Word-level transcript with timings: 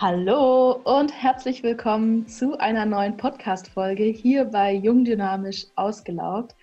Hallo 0.00 0.80
und 0.84 1.12
herzlich 1.12 1.64
willkommen 1.64 2.28
zu 2.28 2.56
einer 2.56 2.86
neuen 2.86 3.16
Podcast-Folge 3.16 4.04
hier 4.04 4.44
bei 4.44 4.72
Jung 4.72 5.04
Dynamisch 5.04 5.66
Ausgelaugt. 5.74 6.54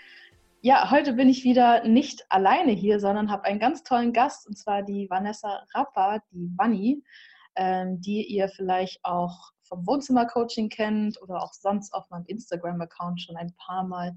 Ja, 0.62 0.90
heute 0.90 1.12
bin 1.12 1.28
ich 1.28 1.44
wieder 1.44 1.86
nicht 1.86 2.26
alleine 2.30 2.72
hier, 2.72 3.02
sondern 3.02 3.30
habe 3.30 3.44
einen 3.44 3.60
ganz 3.60 3.84
tollen 3.84 4.14
Gast 4.14 4.48
und 4.48 4.58
zwar 4.58 4.84
die 4.84 5.10
Vanessa 5.10 5.66
Rappa, 5.74 6.20
die 6.32 6.50
Vanni, 6.56 7.04
ähm, 7.58 8.00
die 8.00 8.24
ihr 8.24 8.48
vielleicht 8.48 9.04
auch 9.04 9.52
vom 9.64 9.86
Wohnzimmercoaching 9.86 10.70
kennt 10.70 11.22
oder 11.22 11.44
auch 11.44 11.52
sonst 11.52 11.94
auf 11.94 12.10
meinem 12.10 12.24
Instagram-Account 12.28 13.20
schon 13.20 13.36
ein 13.36 13.54
paar 13.58 13.84
Mal 13.84 14.16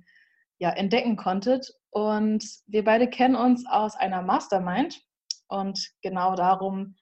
ja, 0.59 0.71
entdecken 0.71 1.17
konntet. 1.17 1.75
Und 1.91 2.45
wir 2.69 2.85
beide 2.85 3.09
kennen 3.09 3.35
uns 3.35 3.67
aus 3.69 3.97
einer 3.97 4.23
Mastermind 4.23 5.01
und 5.49 5.91
genau 6.03 6.37
darum 6.37 6.95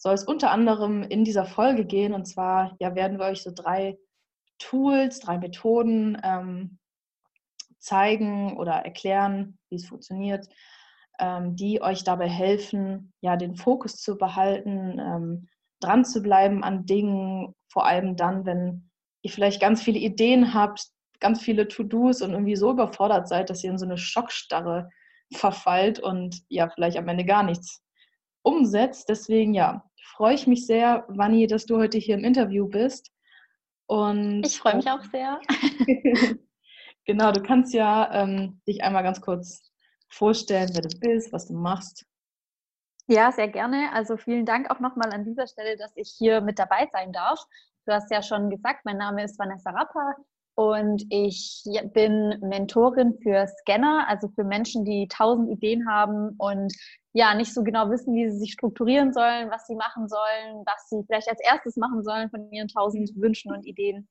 soll 0.00 0.14
es 0.14 0.24
unter 0.24 0.50
anderem 0.50 1.02
in 1.02 1.24
dieser 1.24 1.44
Folge 1.44 1.84
gehen. 1.84 2.14
Und 2.14 2.24
zwar 2.24 2.74
ja, 2.80 2.94
werden 2.94 3.18
wir 3.18 3.26
euch 3.26 3.42
so 3.42 3.52
drei 3.54 3.98
Tools, 4.58 5.20
drei 5.20 5.38
Methoden 5.38 6.18
ähm, 6.24 6.78
zeigen 7.78 8.56
oder 8.56 8.72
erklären, 8.72 9.58
wie 9.68 9.76
es 9.76 9.86
funktioniert, 9.86 10.48
ähm, 11.18 11.54
die 11.54 11.82
euch 11.82 12.02
dabei 12.02 12.28
helfen, 12.28 13.12
ja, 13.20 13.36
den 13.36 13.56
Fokus 13.56 13.96
zu 13.96 14.16
behalten, 14.16 14.98
ähm, 14.98 15.48
dran 15.80 16.04
zu 16.04 16.22
bleiben 16.22 16.64
an 16.64 16.86
Dingen, 16.86 17.54
vor 17.70 17.86
allem 17.86 18.16
dann, 18.16 18.46
wenn 18.46 18.90
ihr 19.22 19.30
vielleicht 19.30 19.60
ganz 19.60 19.82
viele 19.82 19.98
Ideen 19.98 20.54
habt, 20.54 20.88
ganz 21.20 21.42
viele 21.42 21.68
To-Dos 21.68 22.22
und 22.22 22.32
irgendwie 22.32 22.56
so 22.56 22.70
überfordert 22.70 23.28
seid, 23.28 23.50
dass 23.50 23.62
ihr 23.62 23.70
in 23.70 23.78
so 23.78 23.84
eine 23.84 23.98
Schockstarre 23.98 24.88
verfallt 25.34 26.00
und 26.00 26.42
ja, 26.48 26.70
vielleicht 26.70 26.96
am 26.96 27.08
Ende 27.08 27.26
gar 27.26 27.42
nichts 27.42 27.82
umsetzt. 28.42 29.08
Deswegen 29.08 29.54
ja, 29.54 29.84
freue 30.10 30.34
ich 30.34 30.46
mich 30.46 30.66
sehr, 30.66 31.04
Vanni, 31.08 31.46
dass 31.46 31.66
du 31.66 31.76
heute 31.78 31.98
hier 31.98 32.16
im 32.16 32.24
Interview 32.24 32.68
bist. 32.68 33.10
Und 33.86 34.44
ich 34.44 34.58
freue 34.58 34.76
mich 34.76 34.88
auch 34.88 35.02
sehr. 35.04 35.40
genau, 37.06 37.32
du 37.32 37.42
kannst 37.42 37.74
ja 37.74 38.08
ähm, 38.12 38.60
dich 38.66 38.82
einmal 38.82 39.02
ganz 39.02 39.20
kurz 39.20 39.70
vorstellen, 40.08 40.70
wer 40.74 40.82
du 40.82 40.98
bist, 41.00 41.32
was 41.32 41.46
du 41.46 41.54
machst. 41.54 42.04
Ja, 43.06 43.32
sehr 43.32 43.48
gerne. 43.48 43.90
Also 43.92 44.16
vielen 44.16 44.46
Dank 44.46 44.70
auch 44.70 44.78
nochmal 44.78 45.12
an 45.12 45.24
dieser 45.24 45.48
Stelle, 45.48 45.76
dass 45.76 45.90
ich 45.96 46.14
hier 46.16 46.40
mit 46.40 46.58
dabei 46.58 46.88
sein 46.92 47.12
darf. 47.12 47.44
Du 47.86 47.92
hast 47.92 48.10
ja 48.12 48.22
schon 48.22 48.50
gesagt, 48.50 48.84
mein 48.84 48.98
Name 48.98 49.24
ist 49.24 49.38
Vanessa 49.38 49.70
Rapper 49.70 50.14
und 50.54 51.04
ich 51.10 51.64
bin 51.92 52.38
Mentorin 52.40 53.18
für 53.22 53.46
Scanner, 53.48 54.06
also 54.08 54.28
für 54.28 54.44
Menschen, 54.44 54.84
die 54.84 55.08
tausend 55.08 55.50
Ideen 55.50 55.88
haben 55.88 56.36
und 56.38 56.72
ja 57.12 57.34
nicht 57.34 57.52
so 57.52 57.62
genau 57.62 57.90
wissen, 57.90 58.14
wie 58.14 58.30
sie 58.30 58.38
sich 58.38 58.52
strukturieren 58.52 59.12
sollen, 59.12 59.50
was 59.50 59.66
sie 59.66 59.74
machen 59.74 60.08
sollen, 60.08 60.64
was 60.66 60.88
sie 60.88 61.02
vielleicht 61.06 61.28
als 61.28 61.40
erstes 61.40 61.76
machen 61.76 62.02
sollen 62.02 62.30
von 62.30 62.50
ihren 62.52 62.68
tausend 62.68 63.10
Wünschen 63.16 63.52
und 63.52 63.66
Ideen. 63.66 64.08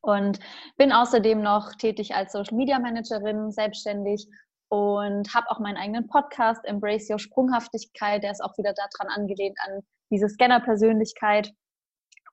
Und 0.00 0.40
bin 0.76 0.92
außerdem 0.92 1.42
noch 1.42 1.74
tätig 1.74 2.14
als 2.14 2.32
Social 2.32 2.56
Media 2.56 2.78
Managerin, 2.78 3.52
selbstständig 3.52 4.26
und 4.68 5.32
habe 5.34 5.50
auch 5.50 5.60
meinen 5.60 5.76
eigenen 5.76 6.08
Podcast 6.08 6.64
Embrace 6.64 7.10
Your 7.10 7.18
Sprunghaftigkeit, 7.18 8.22
der 8.22 8.32
ist 8.32 8.42
auch 8.42 8.56
wieder 8.56 8.72
daran 8.72 9.12
angelehnt 9.14 9.58
an 9.66 9.82
diese 10.10 10.28
Scanner-Persönlichkeit 10.28 11.52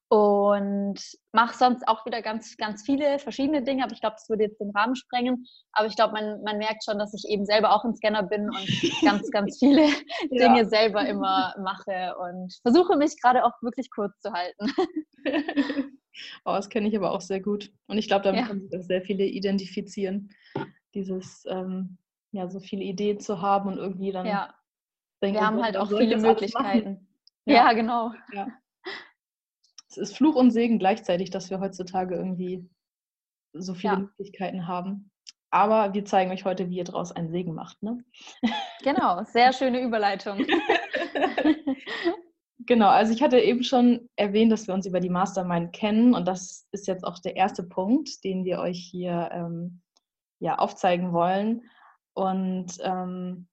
und 0.09 0.99
mache 1.33 1.55
sonst 1.55 1.87
auch 1.87 2.03
wieder 2.05 2.23
ganz, 2.23 2.57
ganz 2.57 2.83
viele 2.83 3.19
verschiedene 3.19 3.61
Dinge, 3.61 3.83
aber 3.83 3.93
ich 3.93 4.01
glaube, 4.01 4.15
das 4.15 4.27
würde 4.27 4.43
jetzt 4.43 4.59
den 4.59 4.71
Rahmen 4.71 4.95
sprengen. 4.95 5.45
Aber 5.71 5.87
ich 5.87 5.95
glaube, 5.95 6.13
man, 6.13 6.41
man 6.43 6.57
merkt 6.57 6.83
schon, 6.83 6.97
dass 6.97 7.13
ich 7.13 7.29
eben 7.29 7.45
selber 7.45 7.73
auch 7.73 7.85
ein 7.85 7.95
Scanner 7.95 8.23
bin 8.23 8.49
und 8.49 8.67
ganz, 9.03 9.29
ganz 9.29 9.59
viele 9.59 9.85
ja. 9.85 9.93
Dinge 10.31 10.67
selber 10.67 11.07
immer 11.07 11.53
mache 11.63 12.15
und 12.17 12.57
versuche 12.63 12.97
mich 12.97 13.21
gerade 13.21 13.45
auch 13.45 13.53
wirklich 13.61 13.91
kurz 13.91 14.19
zu 14.19 14.33
halten. 14.33 14.73
oh, 16.45 16.53
das 16.53 16.69
kenne 16.69 16.87
ich 16.87 16.97
aber 16.97 17.11
auch 17.11 17.21
sehr 17.21 17.39
gut. 17.39 17.71
Und 17.85 17.99
ich 17.99 18.07
glaube, 18.07 18.23
damit 18.23 18.41
ja. 18.41 18.47
können 18.47 18.61
sich 18.61 18.79
auch 18.79 18.83
sehr 18.83 19.03
viele 19.03 19.25
identifizieren. 19.25 20.31
Dieses 20.95 21.45
ähm, 21.47 21.99
ja, 22.31 22.49
so 22.49 22.59
viele 22.59 22.83
Ideen 22.83 23.19
zu 23.19 23.43
haben 23.43 23.69
und 23.69 23.77
irgendwie 23.77 24.11
dann. 24.11 24.25
Ja. 24.25 24.55
Denken, 25.21 25.39
Wir 25.39 25.45
haben 25.45 25.61
halt 25.61 25.77
auch 25.77 25.89
viele 25.89 26.17
Möglichkeiten. 26.17 27.07
Ja. 27.45 27.55
ja, 27.55 27.73
genau. 27.73 28.11
Ja. 28.31 28.47
Es 29.99 30.11
ist 30.11 30.17
Fluch 30.17 30.35
und 30.35 30.51
Segen 30.51 30.79
gleichzeitig, 30.79 31.29
dass 31.29 31.49
wir 31.49 31.59
heutzutage 31.59 32.15
irgendwie 32.15 32.69
so 33.53 33.73
viele 33.73 33.93
ja. 33.93 33.99
Möglichkeiten 33.99 34.67
haben. 34.67 35.11
Aber 35.51 35.93
wir 35.93 36.05
zeigen 36.05 36.31
euch 36.31 36.45
heute, 36.45 36.69
wie 36.69 36.77
ihr 36.77 36.83
daraus 36.83 37.11
einen 37.11 37.29
Segen 37.29 37.53
macht. 37.53 37.81
Ne? 37.83 38.03
Genau, 38.81 39.21
sehr 39.25 39.51
schöne 39.51 39.81
Überleitung. 39.81 40.45
genau, 42.59 42.87
also 42.87 43.11
ich 43.11 43.21
hatte 43.21 43.37
eben 43.37 43.61
schon 43.61 44.07
erwähnt, 44.15 44.53
dass 44.53 44.67
wir 44.67 44.73
uns 44.73 44.85
über 44.85 45.01
die 45.01 45.09
Mastermind 45.09 45.73
kennen 45.73 46.13
und 46.13 46.25
das 46.25 46.65
ist 46.71 46.87
jetzt 46.87 47.03
auch 47.03 47.19
der 47.19 47.35
erste 47.35 47.63
Punkt, 47.63 48.23
den 48.23 48.45
wir 48.45 48.59
euch 48.59 48.79
hier 48.79 49.31
ähm, 49.33 49.81
ja, 50.39 50.59
aufzeigen 50.59 51.11
wollen. 51.11 51.69
Und 52.13 52.77
ähm, 52.81 53.49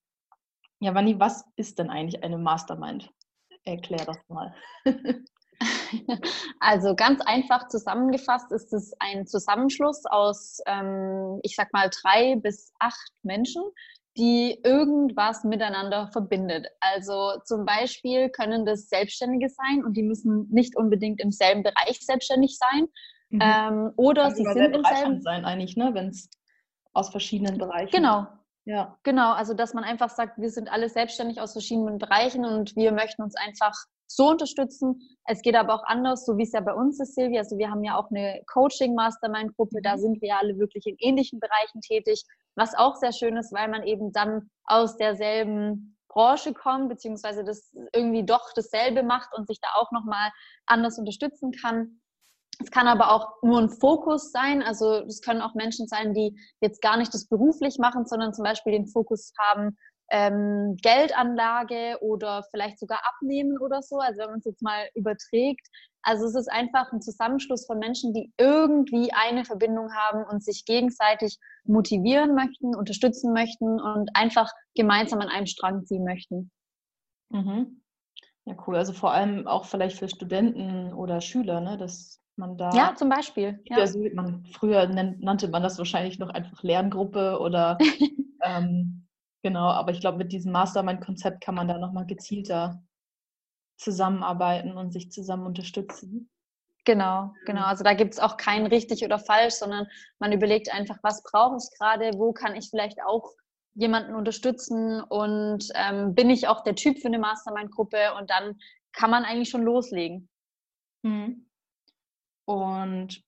ja, 0.78 0.94
Vanni, 0.94 1.18
was 1.18 1.44
ist 1.56 1.80
denn 1.80 1.90
eigentlich 1.90 2.22
eine 2.22 2.38
Mastermind? 2.38 3.12
Erklär 3.64 4.04
das 4.04 4.18
mal. 4.28 4.54
Also 6.60 6.94
ganz 6.94 7.20
einfach 7.20 7.68
zusammengefasst 7.68 8.50
ist 8.52 8.72
es 8.72 8.92
ein 8.98 9.26
Zusammenschluss 9.26 10.04
aus, 10.06 10.58
ähm, 10.66 11.38
ich 11.42 11.54
sag 11.54 11.72
mal, 11.72 11.90
drei 11.90 12.36
bis 12.36 12.72
acht 12.78 13.12
Menschen, 13.22 13.62
die 14.16 14.58
irgendwas 14.64 15.44
miteinander 15.44 16.08
verbindet. 16.08 16.66
Also 16.80 17.38
zum 17.44 17.66
Beispiel 17.66 18.30
können 18.30 18.64
das 18.64 18.88
Selbstständige 18.88 19.48
sein 19.48 19.84
und 19.84 19.96
die 19.96 20.02
müssen 20.02 20.48
nicht 20.50 20.76
unbedingt 20.76 21.20
im 21.20 21.30
selben 21.30 21.62
Bereich 21.62 22.00
selbstständig 22.00 22.58
sein. 22.58 22.88
Mhm. 23.28 23.40
Ähm, 23.42 23.92
oder 23.96 24.24
Kann 24.24 24.34
sie 24.34 24.44
sind 24.44 24.74
im 24.74 24.84
selben 24.84 25.20
sein 25.20 25.44
eigentlich, 25.44 25.76
ne? 25.76 25.90
wenn 25.92 26.08
es 26.08 26.30
aus 26.94 27.10
verschiedenen 27.10 27.58
Bereichen. 27.58 27.90
Genau, 27.90 28.26
ja. 28.64 28.98
Genau, 29.02 29.32
also 29.32 29.52
dass 29.52 29.74
man 29.74 29.84
einfach 29.84 30.08
sagt, 30.08 30.38
wir 30.38 30.50
sind 30.50 30.72
alle 30.72 30.88
selbstständig 30.88 31.40
aus 31.40 31.52
verschiedenen 31.52 31.98
Bereichen 31.98 32.44
und 32.44 32.74
wir 32.74 32.92
möchten 32.92 33.22
uns 33.22 33.36
einfach 33.36 33.74
so 34.06 34.30
unterstützen. 34.30 35.00
Es 35.24 35.42
geht 35.42 35.56
aber 35.56 35.74
auch 35.74 35.84
anders, 35.84 36.24
so 36.24 36.36
wie 36.36 36.44
es 36.44 36.52
ja 36.52 36.60
bei 36.60 36.74
uns 36.74 37.00
ist, 37.00 37.14
Silvia. 37.14 37.40
Also 37.40 37.58
wir 37.58 37.70
haben 37.70 37.84
ja 37.84 37.96
auch 37.96 38.10
eine 38.10 38.42
Coaching-Mastermind-Gruppe, 38.46 39.80
da 39.82 39.96
mhm. 39.96 40.00
sind 40.00 40.22
wir 40.22 40.36
alle 40.36 40.58
wirklich 40.58 40.86
in 40.86 40.96
ähnlichen 40.98 41.40
Bereichen 41.40 41.80
tätig, 41.80 42.24
was 42.54 42.74
auch 42.74 42.96
sehr 42.96 43.12
schön 43.12 43.36
ist, 43.36 43.52
weil 43.52 43.68
man 43.68 43.82
eben 43.82 44.12
dann 44.12 44.50
aus 44.64 44.96
derselben 44.96 45.96
Branche 46.08 46.54
kommt, 46.54 46.88
beziehungsweise 46.88 47.44
das 47.44 47.74
irgendwie 47.92 48.24
doch 48.24 48.52
dasselbe 48.54 49.02
macht 49.02 49.36
und 49.36 49.46
sich 49.46 49.60
da 49.60 49.68
auch 49.74 49.92
nochmal 49.92 50.30
anders 50.64 50.98
unterstützen 50.98 51.52
kann. 51.52 52.00
Es 52.58 52.70
kann 52.70 52.88
aber 52.88 53.12
auch 53.12 53.42
nur 53.42 53.60
ein 53.60 53.68
Fokus 53.68 54.32
sein. 54.32 54.62
Also 54.62 55.04
es 55.04 55.20
können 55.20 55.42
auch 55.42 55.54
Menschen 55.54 55.86
sein, 55.88 56.14
die 56.14 56.34
jetzt 56.62 56.80
gar 56.80 56.96
nicht 56.96 57.12
das 57.12 57.28
beruflich 57.28 57.78
machen, 57.78 58.06
sondern 58.06 58.32
zum 58.32 58.44
Beispiel 58.44 58.72
den 58.72 58.86
Fokus 58.86 59.32
haben, 59.38 59.76
ähm, 60.10 60.76
Geldanlage 60.82 61.98
oder 62.00 62.44
vielleicht 62.50 62.78
sogar 62.78 63.00
abnehmen 63.04 63.58
oder 63.58 63.82
so. 63.82 63.98
Also 63.98 64.20
wenn 64.20 64.30
man 64.30 64.38
es 64.38 64.44
jetzt 64.44 64.62
mal 64.62 64.88
überträgt. 64.94 65.66
Also 66.02 66.26
es 66.26 66.36
ist 66.36 66.50
einfach 66.50 66.92
ein 66.92 67.02
Zusammenschluss 67.02 67.66
von 67.66 67.78
Menschen, 67.78 68.14
die 68.14 68.32
irgendwie 68.38 69.12
eine 69.12 69.44
Verbindung 69.44 69.92
haben 69.92 70.24
und 70.24 70.44
sich 70.44 70.64
gegenseitig 70.64 71.38
motivieren 71.64 72.34
möchten, 72.34 72.76
unterstützen 72.76 73.32
möchten 73.32 73.80
und 73.80 74.10
einfach 74.14 74.50
gemeinsam 74.76 75.20
an 75.20 75.28
einem 75.28 75.46
Strang 75.46 75.84
ziehen 75.84 76.04
möchten. 76.04 76.50
Mhm. 77.30 77.82
Ja, 78.44 78.54
cool. 78.66 78.76
Also 78.76 78.92
vor 78.92 79.12
allem 79.12 79.48
auch 79.48 79.64
vielleicht 79.64 79.98
für 79.98 80.08
Studenten 80.08 80.92
oder 80.92 81.20
Schüler, 81.20 81.60
ne? 81.60 81.76
dass 81.76 82.22
man 82.36 82.56
da. 82.56 82.70
Ja, 82.70 82.94
zum 82.94 83.08
Beispiel. 83.08 83.60
Ja. 83.64 83.78
Also 83.78 83.98
man, 84.14 84.44
früher 84.52 84.86
nannte 84.86 85.48
man 85.48 85.62
das 85.64 85.78
wahrscheinlich 85.78 86.20
noch 86.20 86.30
einfach 86.30 86.62
Lerngruppe 86.62 87.40
oder 87.40 87.78
ähm, 88.44 89.05
genau, 89.42 89.68
aber 89.68 89.92
ich 89.92 90.00
glaube, 90.00 90.18
mit 90.18 90.32
diesem 90.32 90.52
Mastermind-Konzept 90.52 91.40
kann 91.40 91.54
man 91.54 91.68
da 91.68 91.78
nochmal 91.78 92.06
gezielter 92.06 92.82
zusammenarbeiten 93.78 94.76
und 94.76 94.92
sich 94.92 95.10
zusammen 95.10 95.46
unterstützen. 95.46 96.30
Genau, 96.84 97.34
genau. 97.46 97.64
Also 97.64 97.82
da 97.82 97.94
gibt 97.94 98.14
es 98.14 98.20
auch 98.20 98.36
kein 98.36 98.66
richtig 98.66 99.04
oder 99.04 99.18
falsch, 99.18 99.54
sondern 99.54 99.88
man 100.18 100.32
überlegt 100.32 100.72
einfach, 100.72 100.98
was 101.02 101.22
brauche 101.22 101.56
ich 101.56 101.68
gerade, 101.78 102.12
wo 102.16 102.32
kann 102.32 102.54
ich 102.54 102.70
vielleicht 102.70 102.98
auch 103.04 103.32
jemanden 103.74 104.14
unterstützen 104.14 105.02
und 105.02 105.68
ähm, 105.74 106.14
bin 106.14 106.30
ich 106.30 106.48
auch 106.48 106.62
der 106.62 106.76
Typ 106.76 106.98
für 106.98 107.08
eine 107.08 107.18
Mastermind-Gruppe 107.18 108.14
und 108.18 108.30
dann 108.30 108.58
kann 108.92 109.10
man 109.10 109.24
eigentlich 109.24 109.50
schon 109.50 109.62
loslegen. 109.62 110.28
Mhm. 111.02 111.46
Und 112.46 113.22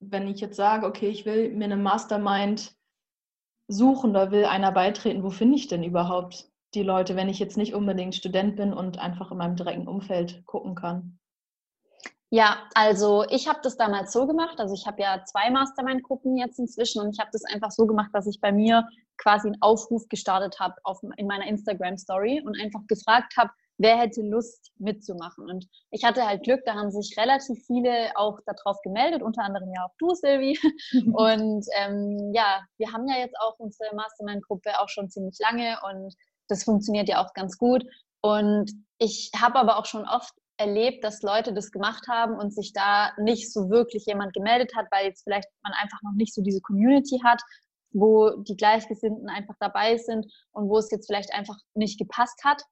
wenn 0.00 0.28
ich 0.28 0.40
jetzt 0.40 0.56
sage, 0.56 0.86
okay, 0.86 1.08
ich 1.08 1.24
will 1.26 1.50
mir 1.50 1.66
eine 1.66 1.76
Mastermind 1.76 2.75
suchen, 3.68 4.14
da 4.14 4.30
will 4.30 4.44
einer 4.44 4.72
beitreten, 4.72 5.22
wo 5.22 5.30
finde 5.30 5.56
ich 5.56 5.68
denn 5.68 5.82
überhaupt 5.82 6.50
die 6.74 6.82
Leute, 6.82 7.16
wenn 7.16 7.28
ich 7.28 7.38
jetzt 7.38 7.56
nicht 7.56 7.74
unbedingt 7.74 8.14
Student 8.14 8.56
bin 8.56 8.72
und 8.72 8.98
einfach 8.98 9.30
in 9.30 9.38
meinem 9.38 9.56
direkten 9.56 9.88
Umfeld 9.88 10.44
gucken 10.46 10.74
kann? 10.74 11.18
Ja, 12.30 12.64
also 12.74 13.24
ich 13.30 13.48
habe 13.48 13.60
das 13.62 13.76
damals 13.76 14.12
so 14.12 14.26
gemacht. 14.26 14.58
Also 14.58 14.74
ich 14.74 14.86
habe 14.86 15.00
ja 15.00 15.24
zwei 15.24 15.48
Mastermind-Gruppen 15.50 16.36
jetzt 16.36 16.58
inzwischen 16.58 17.00
und 17.00 17.14
ich 17.14 17.20
habe 17.20 17.30
das 17.32 17.44
einfach 17.44 17.70
so 17.70 17.86
gemacht, 17.86 18.10
dass 18.12 18.26
ich 18.26 18.40
bei 18.40 18.50
mir 18.50 18.86
quasi 19.16 19.48
einen 19.48 19.62
Aufruf 19.62 20.08
gestartet 20.08 20.58
habe 20.58 20.74
in 21.16 21.26
meiner 21.26 21.46
Instagram-Story 21.46 22.42
und 22.44 22.60
einfach 22.60 22.80
gefragt 22.88 23.34
habe, 23.36 23.50
wer 23.78 23.98
hätte 23.98 24.22
Lust 24.22 24.72
mitzumachen. 24.78 25.48
Und 25.48 25.66
ich 25.90 26.04
hatte 26.04 26.26
halt 26.26 26.44
Glück, 26.44 26.62
da 26.64 26.74
haben 26.74 26.90
sich 26.90 27.16
relativ 27.18 27.64
viele 27.66 28.10
auch 28.16 28.38
darauf 28.46 28.80
gemeldet, 28.82 29.22
unter 29.22 29.42
anderem 29.42 29.72
ja 29.74 29.84
auch 29.84 29.94
du, 29.98 30.14
Silvi. 30.14 30.58
und 31.12 31.66
ähm, 31.76 32.32
ja, 32.34 32.62
wir 32.78 32.92
haben 32.92 33.08
ja 33.08 33.18
jetzt 33.18 33.38
auch 33.40 33.58
unsere 33.58 33.94
Mastermind-Gruppe 33.94 34.80
auch 34.80 34.88
schon 34.88 35.10
ziemlich 35.10 35.38
lange 35.38 35.78
und 35.88 36.14
das 36.48 36.64
funktioniert 36.64 37.08
ja 37.08 37.24
auch 37.24 37.34
ganz 37.34 37.58
gut. 37.58 37.84
Und 38.20 38.72
ich 38.98 39.30
habe 39.38 39.58
aber 39.58 39.78
auch 39.78 39.86
schon 39.86 40.06
oft 40.06 40.32
erlebt, 40.58 41.04
dass 41.04 41.22
Leute 41.22 41.52
das 41.52 41.70
gemacht 41.70 42.08
haben 42.08 42.38
und 42.38 42.54
sich 42.54 42.72
da 42.72 43.12
nicht 43.18 43.52
so 43.52 43.68
wirklich 43.68 44.06
jemand 44.06 44.32
gemeldet 44.32 44.74
hat, 44.74 44.86
weil 44.90 45.06
jetzt 45.06 45.24
vielleicht 45.24 45.48
man 45.62 45.74
einfach 45.74 46.00
noch 46.02 46.14
nicht 46.14 46.34
so 46.34 46.42
diese 46.42 46.60
Community 46.62 47.20
hat, 47.22 47.42
wo 47.92 48.30
die 48.42 48.56
Gleichgesinnten 48.56 49.28
einfach 49.28 49.54
dabei 49.60 49.96
sind 49.96 50.26
und 50.52 50.68
wo 50.68 50.78
es 50.78 50.90
jetzt 50.90 51.06
vielleicht 51.06 51.32
einfach 51.32 51.56
nicht 51.74 51.98
gepasst 51.98 52.42
hat. 52.44 52.62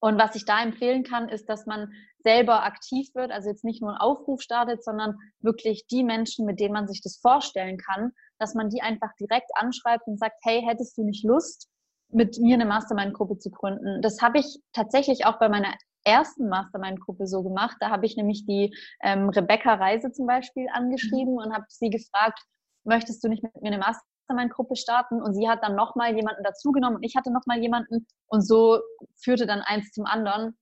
Und 0.00 0.18
was 0.18 0.34
ich 0.34 0.44
da 0.44 0.62
empfehlen 0.62 1.02
kann, 1.02 1.28
ist, 1.28 1.48
dass 1.48 1.66
man 1.66 1.92
selber 2.18 2.64
aktiv 2.64 3.08
wird, 3.14 3.30
also 3.30 3.48
jetzt 3.48 3.64
nicht 3.64 3.80
nur 3.80 3.90
einen 3.90 4.00
Aufruf 4.00 4.42
startet, 4.42 4.82
sondern 4.84 5.16
wirklich 5.40 5.86
die 5.86 6.04
Menschen, 6.04 6.44
mit 6.44 6.60
denen 6.60 6.74
man 6.74 6.88
sich 6.88 7.00
das 7.02 7.18
vorstellen 7.18 7.78
kann, 7.78 8.12
dass 8.38 8.54
man 8.54 8.68
die 8.68 8.82
einfach 8.82 9.10
direkt 9.18 9.50
anschreibt 9.54 10.06
und 10.06 10.18
sagt, 10.18 10.36
hey, 10.42 10.62
hättest 10.66 10.98
du 10.98 11.04
nicht 11.04 11.24
Lust, 11.24 11.68
mit 12.08 12.38
mir 12.38 12.54
eine 12.54 12.66
Mastermind-Gruppe 12.66 13.38
zu 13.38 13.50
gründen? 13.50 14.02
Das 14.02 14.20
habe 14.22 14.38
ich 14.38 14.58
tatsächlich 14.72 15.24
auch 15.26 15.38
bei 15.38 15.48
meiner 15.48 15.74
ersten 16.04 16.48
Mastermind-Gruppe 16.48 17.26
so 17.26 17.42
gemacht. 17.42 17.76
Da 17.80 17.90
habe 17.90 18.06
ich 18.06 18.16
nämlich 18.16 18.46
die 18.46 18.74
ähm, 19.02 19.28
Rebecca 19.28 19.74
Reise 19.74 20.12
zum 20.12 20.26
Beispiel 20.26 20.66
angeschrieben 20.72 21.32
mhm. 21.32 21.38
und 21.38 21.52
habe 21.52 21.64
sie 21.68 21.90
gefragt, 21.90 22.40
möchtest 22.84 23.22
du 23.24 23.28
nicht 23.28 23.42
mit 23.42 23.60
mir 23.60 23.68
eine 23.68 23.78
Mastermind-Gruppe 24.26 24.76
starten? 24.76 25.22
Und 25.22 25.34
sie 25.34 25.48
hat 25.48 25.62
dann 25.62 25.76
nochmal 25.76 26.14
jemanden 26.14 26.42
dazugenommen 26.42 26.96
und 26.96 27.02
ich 27.02 27.16
hatte 27.16 27.32
nochmal 27.32 27.60
jemanden 27.60 28.06
und 28.26 28.46
so 28.46 28.80
führte 29.16 29.46
dann 29.46 29.60
eins 29.60 29.90
zum 29.92 30.06
anderen, 30.06 30.56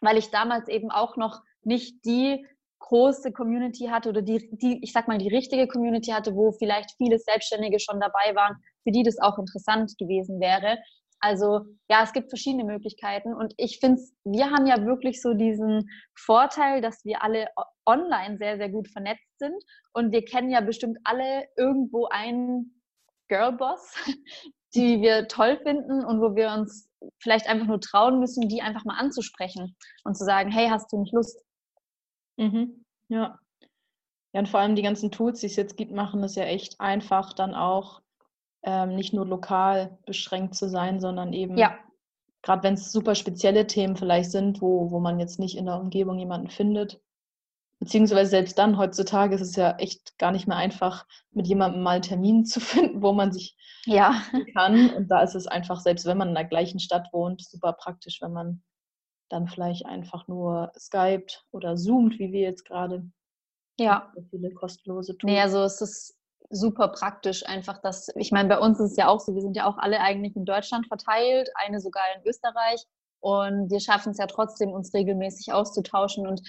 weil 0.00 0.16
ich 0.16 0.30
damals 0.30 0.68
eben 0.68 0.90
auch 0.90 1.16
noch 1.16 1.40
nicht 1.62 2.04
die 2.04 2.44
große 2.78 3.32
Community 3.32 3.86
hatte 3.86 4.10
oder 4.10 4.22
die, 4.22 4.48
die, 4.52 4.78
ich 4.82 4.92
sag 4.92 5.08
mal, 5.08 5.18
die 5.18 5.34
richtige 5.34 5.66
Community 5.66 6.10
hatte, 6.10 6.34
wo 6.34 6.52
vielleicht 6.52 6.92
viele 6.98 7.18
Selbstständige 7.18 7.80
schon 7.80 8.00
dabei 8.00 8.34
waren, 8.34 8.56
für 8.84 8.92
die 8.92 9.02
das 9.02 9.18
auch 9.18 9.38
interessant 9.38 9.94
gewesen 9.98 10.40
wäre. 10.40 10.78
Also 11.18 11.62
ja, 11.88 12.02
es 12.04 12.12
gibt 12.12 12.28
verschiedene 12.28 12.64
Möglichkeiten 12.64 13.34
und 13.34 13.54
ich 13.56 13.78
finde, 13.80 14.02
wir 14.24 14.50
haben 14.50 14.66
ja 14.66 14.84
wirklich 14.84 15.22
so 15.22 15.32
diesen 15.32 15.88
Vorteil, 16.14 16.82
dass 16.82 17.04
wir 17.04 17.22
alle 17.22 17.48
online 17.86 18.36
sehr, 18.36 18.58
sehr 18.58 18.68
gut 18.68 18.88
vernetzt 18.88 19.38
sind 19.38 19.56
und 19.94 20.12
wir 20.12 20.24
kennen 20.24 20.50
ja 20.50 20.60
bestimmt 20.60 20.98
alle 21.04 21.46
irgendwo 21.56 22.06
einen 22.10 22.75
Girlboss, 23.28 23.94
die 24.74 25.00
wir 25.00 25.28
toll 25.28 25.58
finden 25.62 26.04
und 26.04 26.20
wo 26.20 26.34
wir 26.34 26.50
uns 26.50 26.88
vielleicht 27.18 27.48
einfach 27.48 27.66
nur 27.66 27.80
trauen 27.80 28.18
müssen, 28.18 28.48
die 28.48 28.62
einfach 28.62 28.84
mal 28.84 28.98
anzusprechen 28.98 29.76
und 30.04 30.16
zu 30.16 30.24
sagen, 30.24 30.50
hey, 30.50 30.68
hast 30.68 30.92
du 30.92 30.98
nicht 30.98 31.12
Lust? 31.12 31.42
Mhm. 32.36 32.84
Ja. 33.08 33.38
Ja, 34.32 34.40
und 34.40 34.48
vor 34.48 34.60
allem 34.60 34.76
die 34.76 34.82
ganzen 34.82 35.10
Tools, 35.10 35.40
die 35.40 35.46
es 35.46 35.56
jetzt 35.56 35.76
gibt, 35.76 35.92
machen 35.92 36.22
es 36.22 36.34
ja 36.34 36.44
echt 36.44 36.80
einfach, 36.80 37.32
dann 37.32 37.54
auch 37.54 38.02
ähm, 38.64 38.94
nicht 38.94 39.14
nur 39.14 39.24
lokal 39.24 39.98
beschränkt 40.04 40.54
zu 40.54 40.68
sein, 40.68 41.00
sondern 41.00 41.32
eben, 41.32 41.56
ja. 41.56 41.78
gerade 42.42 42.62
wenn 42.62 42.74
es 42.74 42.92
super 42.92 43.14
spezielle 43.14 43.66
Themen 43.66 43.96
vielleicht 43.96 44.30
sind, 44.30 44.60
wo, 44.60 44.90
wo 44.90 45.00
man 45.00 45.20
jetzt 45.20 45.38
nicht 45.38 45.56
in 45.56 45.66
der 45.66 45.80
Umgebung 45.80 46.18
jemanden 46.18 46.50
findet, 46.50 47.00
beziehungsweise 47.78 48.30
selbst 48.30 48.58
dann, 48.58 48.78
heutzutage 48.78 49.34
ist 49.34 49.40
es 49.42 49.56
ja 49.56 49.76
echt 49.76 50.18
gar 50.18 50.32
nicht 50.32 50.46
mehr 50.46 50.56
einfach, 50.56 51.06
mit 51.30 51.46
jemandem 51.46 51.82
mal 51.82 51.92
einen 51.92 52.02
Termin 52.02 52.44
zu 52.44 52.60
finden, 52.60 53.02
wo 53.02 53.12
man 53.12 53.32
sich 53.32 53.56
ja. 53.84 54.22
kann. 54.54 54.90
Und 54.90 55.08
da 55.08 55.22
ist 55.22 55.34
es 55.34 55.46
einfach, 55.46 55.80
selbst 55.80 56.06
wenn 56.06 56.18
man 56.18 56.28
in 56.28 56.34
der 56.34 56.44
gleichen 56.44 56.80
Stadt 56.80 57.08
wohnt, 57.12 57.42
super 57.42 57.72
praktisch, 57.72 58.20
wenn 58.20 58.32
man 58.32 58.62
dann 59.28 59.48
vielleicht 59.48 59.86
einfach 59.86 60.28
nur 60.28 60.72
Skypt 60.78 61.44
oder 61.50 61.76
Zoomt, 61.76 62.18
wie 62.18 62.32
wir 62.32 62.42
jetzt 62.42 62.64
gerade. 62.64 63.04
Ja. 63.78 64.12
Viele 64.30 64.52
kostenlose 64.52 65.16
Tools. 65.18 65.32
Nee, 65.32 65.40
also 65.40 65.62
es 65.64 65.80
ist 65.80 66.16
super 66.48 66.88
praktisch 66.88 67.44
einfach, 67.46 67.80
dass, 67.82 68.08
ich 68.14 68.30
meine, 68.30 68.48
bei 68.48 68.58
uns 68.58 68.78
ist 68.78 68.92
es 68.92 68.96
ja 68.96 69.08
auch 69.08 69.20
so, 69.20 69.34
wir 69.34 69.42
sind 69.42 69.56
ja 69.56 69.66
auch 69.66 69.78
alle 69.78 70.00
eigentlich 70.00 70.36
in 70.36 70.44
Deutschland 70.44 70.86
verteilt, 70.86 71.50
eine 71.54 71.80
sogar 71.80 72.04
in 72.16 72.26
Österreich 72.26 72.84
und 73.20 73.70
wir 73.70 73.80
schaffen 73.80 74.12
es 74.12 74.18
ja 74.18 74.26
trotzdem, 74.26 74.70
uns 74.70 74.94
regelmäßig 74.94 75.52
auszutauschen 75.52 76.26
und 76.26 76.40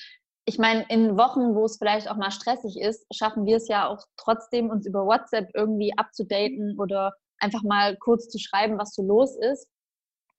ich 0.49 0.57
meine, 0.57 0.85
in 0.88 1.17
Wochen, 1.17 1.55
wo 1.55 1.65
es 1.65 1.77
vielleicht 1.77 2.09
auch 2.09 2.15
mal 2.15 2.31
stressig 2.31 2.79
ist, 2.79 3.05
schaffen 3.13 3.45
wir 3.45 3.57
es 3.57 3.67
ja 3.67 3.85
auch 3.85 4.05
trotzdem, 4.15 4.69
uns 4.69 4.88
über 4.88 5.05
WhatsApp 5.05 5.49
irgendwie 5.53 5.91
abzudaten 5.97 6.79
oder 6.79 7.13
einfach 7.38 7.63
mal 7.63 7.97
kurz 7.97 8.29
zu 8.29 8.39
schreiben, 8.39 8.77
was 8.77 8.95
so 8.95 9.03
los 9.03 9.35
ist. 9.35 9.67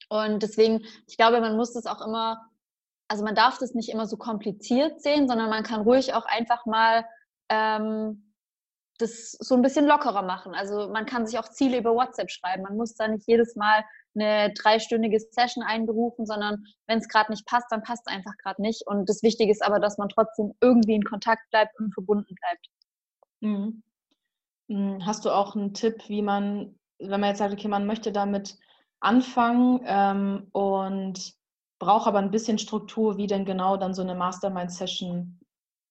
Und 0.08 0.42
deswegen, 0.42 0.82
ich 1.06 1.18
glaube, 1.18 1.42
man 1.42 1.58
muss 1.58 1.74
das 1.74 1.84
auch 1.84 2.00
immer, 2.00 2.40
also 3.08 3.22
man 3.22 3.34
darf 3.34 3.58
das 3.58 3.74
nicht 3.74 3.90
immer 3.90 4.06
so 4.06 4.16
kompliziert 4.16 5.02
sehen, 5.02 5.28
sondern 5.28 5.50
man 5.50 5.62
kann 5.62 5.82
ruhig 5.82 6.14
auch 6.14 6.24
einfach 6.24 6.64
mal 6.64 7.04
ähm, 7.50 8.32
das 8.96 9.32
so 9.32 9.56
ein 9.56 9.62
bisschen 9.62 9.86
lockerer 9.86 10.22
machen. 10.22 10.54
Also 10.54 10.88
man 10.88 11.04
kann 11.04 11.26
sich 11.26 11.38
auch 11.38 11.50
Ziele 11.50 11.76
über 11.76 11.94
WhatsApp 11.94 12.30
schreiben. 12.30 12.62
Man 12.62 12.78
muss 12.78 12.94
da 12.94 13.08
nicht 13.08 13.28
jedes 13.28 13.56
Mal 13.56 13.84
eine 14.18 14.52
dreistündige 14.54 15.20
Session 15.20 15.64
einberufen, 15.64 16.26
sondern 16.26 16.64
wenn 16.86 16.98
es 16.98 17.08
gerade 17.08 17.30
nicht 17.30 17.46
passt, 17.46 17.66
dann 17.70 17.82
passt 17.82 18.04
es 18.06 18.12
einfach 18.12 18.36
gerade 18.42 18.62
nicht. 18.62 18.86
Und 18.86 19.08
das 19.08 19.22
Wichtige 19.22 19.52
ist 19.52 19.64
aber, 19.64 19.80
dass 19.80 19.98
man 19.98 20.08
trotzdem 20.08 20.54
irgendwie 20.60 20.94
in 20.94 21.04
Kontakt 21.04 21.42
bleibt 21.50 21.78
und 21.78 21.92
verbunden 21.92 22.34
bleibt. 22.34 22.68
Mhm. 23.40 23.82
mhm. 24.68 25.06
Hast 25.06 25.24
du 25.24 25.30
auch 25.30 25.54
einen 25.54 25.74
Tipp, 25.74 26.08
wie 26.08 26.22
man, 26.22 26.78
wenn 26.98 27.20
man 27.20 27.30
jetzt 27.30 27.38
sagt, 27.38 27.52
okay, 27.52 27.68
man 27.68 27.86
möchte 27.86 28.12
damit 28.12 28.56
anfangen 29.00 29.80
ähm, 29.84 30.48
und 30.52 31.34
braucht 31.78 32.08
aber 32.08 32.18
ein 32.18 32.32
bisschen 32.32 32.58
Struktur, 32.58 33.16
wie 33.16 33.28
denn 33.28 33.44
genau 33.44 33.76
dann 33.76 33.94
so 33.94 34.02
eine 34.02 34.16
Mastermind-Session 34.16 35.38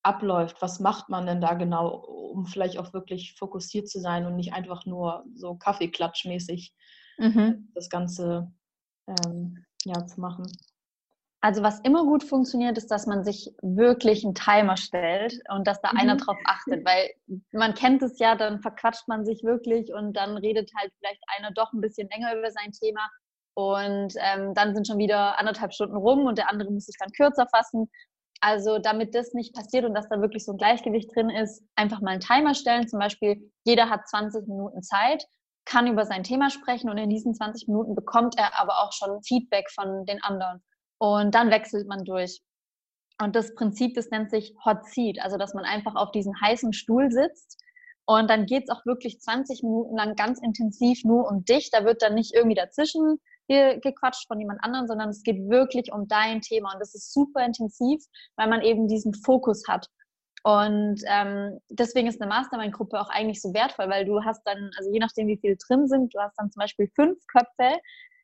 abläuft. 0.03 0.61
Was 0.61 0.79
macht 0.79 1.09
man 1.09 1.25
denn 1.25 1.41
da 1.41 1.53
genau, 1.53 1.95
um 1.97 2.45
vielleicht 2.45 2.77
auch 2.77 2.93
wirklich 2.93 3.35
fokussiert 3.35 3.89
zu 3.89 3.99
sein 3.99 4.25
und 4.25 4.35
nicht 4.35 4.53
einfach 4.53 4.85
nur 4.85 5.25
so 5.35 5.55
Kaffeeklatschmäßig 5.55 6.73
mhm. 7.17 7.71
das 7.73 7.89
Ganze 7.89 8.51
ähm, 9.07 9.63
ja, 9.85 10.05
zu 10.05 10.19
machen? 10.19 10.45
Also 11.41 11.61
was 11.61 11.79
immer 11.81 12.03
gut 12.03 12.23
funktioniert, 12.23 12.77
ist, 12.77 12.89
dass 12.89 13.05
man 13.05 13.23
sich 13.23 13.53
wirklich 13.61 14.25
einen 14.25 14.33
Timer 14.33 14.75
stellt 14.75 15.39
und 15.49 15.67
dass 15.67 15.81
da 15.81 15.93
mhm. 15.93 15.99
einer 15.99 16.15
drauf 16.17 16.37
achtet, 16.45 16.85
weil 16.85 17.09
man 17.51 17.73
kennt 17.73 18.01
es 18.01 18.17
ja, 18.19 18.35
dann 18.35 18.59
verquatscht 18.59 19.07
man 19.07 19.25
sich 19.25 19.43
wirklich 19.43 19.93
und 19.93 20.13
dann 20.13 20.37
redet 20.37 20.71
halt 20.75 20.91
vielleicht 20.97 21.21
einer 21.37 21.51
doch 21.51 21.73
ein 21.73 21.81
bisschen 21.81 22.09
länger 22.09 22.35
über 22.35 22.51
sein 22.51 22.71
Thema 22.71 23.07
und 23.53 24.13
ähm, 24.17 24.53
dann 24.55 24.73
sind 24.73 24.87
schon 24.87 24.97
wieder 24.97 25.37
anderthalb 25.39 25.73
Stunden 25.73 25.95
rum 25.95 26.25
und 26.25 26.37
der 26.37 26.49
andere 26.49 26.71
muss 26.71 26.85
sich 26.85 26.97
dann 26.99 27.11
kürzer 27.11 27.47
fassen 27.47 27.89
also 28.41 28.77
damit 28.77 29.15
das 29.15 29.33
nicht 29.33 29.55
passiert 29.55 29.85
und 29.85 29.93
dass 29.93 30.09
da 30.09 30.21
wirklich 30.21 30.45
so 30.45 30.51
ein 30.51 30.57
Gleichgewicht 30.57 31.13
drin 31.15 31.29
ist, 31.29 31.63
einfach 31.75 32.01
mal 32.01 32.11
einen 32.11 32.21
Timer 32.21 32.53
stellen. 32.53 32.87
Zum 32.87 32.99
Beispiel, 32.99 33.51
jeder 33.65 33.89
hat 33.89 34.07
20 34.07 34.47
Minuten 34.47 34.83
Zeit, 34.83 35.25
kann 35.67 35.87
über 35.87 36.05
sein 36.05 36.23
Thema 36.23 36.49
sprechen 36.49 36.89
und 36.89 36.97
in 36.97 37.09
diesen 37.09 37.33
20 37.33 37.67
Minuten 37.67 37.95
bekommt 37.95 38.37
er 38.37 38.59
aber 38.59 38.79
auch 38.79 38.93
schon 38.93 39.21
Feedback 39.23 39.69
von 39.69 40.05
den 40.05 40.21
anderen. 40.23 40.63
Und 40.97 41.35
dann 41.35 41.51
wechselt 41.51 41.87
man 41.87 42.03
durch. 42.05 42.41
Und 43.21 43.35
das 43.35 43.53
Prinzip, 43.53 43.93
das 43.95 44.09
nennt 44.09 44.31
sich 44.31 44.55
Hot 44.65 44.85
Seat, 44.85 45.19
also 45.21 45.37
dass 45.37 45.53
man 45.53 45.65
einfach 45.65 45.95
auf 45.95 46.11
diesem 46.11 46.33
heißen 46.41 46.73
Stuhl 46.73 47.11
sitzt 47.11 47.57
und 48.09 48.29
dann 48.29 48.45
geht 48.45 48.63
es 48.63 48.69
auch 48.69 48.85
wirklich 48.85 49.19
20 49.19 49.63
Minuten 49.63 49.97
lang 49.97 50.15
ganz 50.15 50.39
intensiv 50.41 51.03
nur 51.03 51.27
um 51.29 51.43
dich. 51.43 51.71
Da 51.71 51.83
wird 51.83 52.01
dann 52.01 52.15
nicht 52.15 52.33
irgendwie 52.33 52.55
dazwischen 52.55 53.19
gequatscht 53.49 54.27
von 54.27 54.39
jemand 54.39 54.63
anderem, 54.63 54.87
sondern 54.87 55.09
es 55.09 55.23
geht 55.23 55.49
wirklich 55.49 55.91
um 55.91 56.07
dein 56.07 56.41
Thema. 56.41 56.73
Und 56.73 56.79
das 56.79 56.95
ist 56.95 57.13
super 57.13 57.45
intensiv, 57.45 58.01
weil 58.37 58.47
man 58.47 58.61
eben 58.61 58.87
diesen 58.87 59.13
Fokus 59.13 59.67
hat. 59.67 59.87
Und 60.47 61.01
ähm, 61.07 61.59
deswegen 61.69 62.07
ist 62.07 62.21
eine 62.21 62.29
Mastermind-Gruppe 62.29 63.01
auch 63.01 63.09
eigentlich 63.09 63.41
so 63.41 63.53
wertvoll, 63.53 63.89
weil 63.89 64.05
du 64.05 64.23
hast 64.23 64.43
dann, 64.45 64.71
also 64.77 64.89
je 64.93 64.99
nachdem, 64.99 65.27
wie 65.27 65.35
viele 65.35 65.57
drin 65.57 65.89
sind, 65.89 66.15
du 66.15 66.19
hast 66.21 66.35
dann 66.37 66.49
zum 66.49 66.61
Beispiel 66.61 66.89
fünf 66.95 67.19
Köpfe 67.27 67.81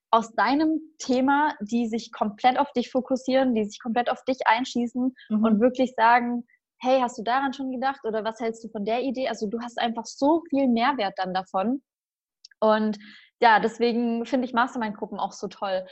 aus 0.10 0.34
deinem 0.34 0.80
Thema, 1.00 1.53
die 1.60 1.86
sich 1.86 2.13
komplett 2.13 2.58
auf 2.58 2.72
dich 2.72 2.92
fokussieren, 2.92 3.53
die 3.56 3.65
sich 3.65 3.77
komplett 3.82 4.10
auf 4.10 4.24
dich 4.24 4.38
einschießen 4.46 5.13
mhm. 5.32 5.44
und 5.44 5.60
wirklich 5.60 5.96
sagen, 5.98 6.48
hey, 6.77 7.01
hast 7.01 7.18
du 7.18 7.24
daran 7.24 7.51
schon 7.51 7.74
gedacht 7.74 8.06
oder 8.06 8.24
was 8.24 8.39
hältst 8.39 8.63
du 8.63 8.70
von 8.70 8.86
der 8.86 9.01
Idee? 9.01 9.27
Also 9.27 9.50
du 9.50 9.60
hast 9.60 9.77
einfach 9.77 10.06
so 10.06 10.44
viel 10.50 10.70
Mehrwert 10.70 11.15
dann 11.18 11.34
davon. 11.34 11.84
Und 12.62 13.00
ja, 13.42 13.60
deswegen 13.60 14.25
finde 14.25 14.48
ich 14.48 14.53
Mastermind-Gruppen 14.53 15.20
auch 15.20 15.34
so 15.34 15.50
toll. 15.50 15.86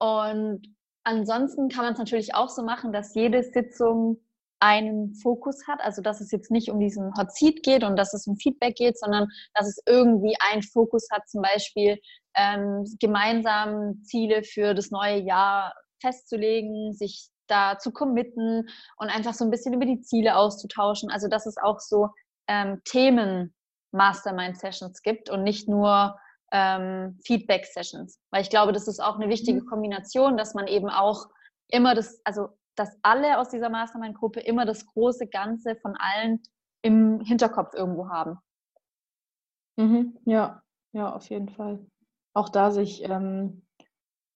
Und 0.00 0.74
ansonsten 1.04 1.68
kann 1.68 1.84
man 1.84 1.92
es 1.92 2.00
natürlich 2.00 2.34
auch 2.34 2.48
so 2.48 2.64
machen, 2.64 2.92
dass 2.92 3.14
jede 3.14 3.44
Sitzung 3.44 4.18
einen 4.60 5.14
Fokus 5.14 5.66
hat, 5.68 5.80
also 5.80 6.02
dass 6.02 6.20
es 6.20 6.30
jetzt 6.30 6.50
nicht 6.50 6.70
um 6.70 6.80
diesen 6.80 7.12
Hot 7.16 7.32
Seat 7.32 7.62
geht 7.62 7.84
und 7.84 7.96
dass 7.96 8.14
es 8.14 8.26
um 8.26 8.36
Feedback 8.36 8.76
geht, 8.76 8.98
sondern 8.98 9.28
dass 9.54 9.68
es 9.68 9.82
irgendwie 9.86 10.34
einen 10.50 10.62
Fokus 10.62 11.08
hat, 11.10 11.28
zum 11.28 11.42
Beispiel 11.42 11.98
ähm, 12.36 12.84
gemeinsam 13.00 14.02
Ziele 14.02 14.42
für 14.42 14.74
das 14.74 14.90
neue 14.90 15.18
Jahr 15.18 15.74
festzulegen, 16.00 16.92
sich 16.92 17.28
da 17.46 17.78
zu 17.78 17.92
committen 17.92 18.68
und 18.98 19.08
einfach 19.08 19.34
so 19.34 19.44
ein 19.44 19.50
bisschen 19.50 19.74
über 19.74 19.86
die 19.86 20.00
Ziele 20.00 20.36
auszutauschen. 20.36 21.10
Also 21.10 21.28
dass 21.28 21.46
es 21.46 21.56
auch 21.56 21.80
so 21.80 22.08
ähm, 22.46 22.80
Themen 22.84 23.54
Mastermind-Sessions 23.92 25.02
gibt 25.02 25.30
und 25.30 25.42
nicht 25.42 25.68
nur 25.68 26.18
ähm, 26.52 27.18
Feedback-Sessions. 27.24 28.20
Weil 28.30 28.42
ich 28.42 28.50
glaube, 28.50 28.72
das 28.72 28.88
ist 28.88 29.00
auch 29.00 29.16
eine 29.16 29.28
wichtige 29.28 29.62
mhm. 29.62 29.66
Kombination, 29.66 30.36
dass 30.36 30.54
man 30.54 30.66
eben 30.66 30.88
auch 30.88 31.26
immer 31.68 31.94
das, 31.94 32.20
also 32.24 32.48
dass 32.78 32.98
alle 33.02 33.38
aus 33.38 33.48
dieser 33.48 33.70
Mastermind-Gruppe 33.70 34.40
immer 34.40 34.64
das 34.64 34.86
große 34.86 35.26
Ganze 35.26 35.76
von 35.76 35.96
allen 35.96 36.42
im 36.82 37.20
Hinterkopf 37.20 37.74
irgendwo 37.74 38.08
haben. 38.08 38.38
Mhm, 39.76 40.18
ja, 40.24 40.62
ja, 40.92 41.12
auf 41.12 41.28
jeden 41.30 41.48
Fall. 41.48 41.84
Auch 42.34 42.48
da 42.48 42.70
sich, 42.70 43.02
ähm, 43.02 43.62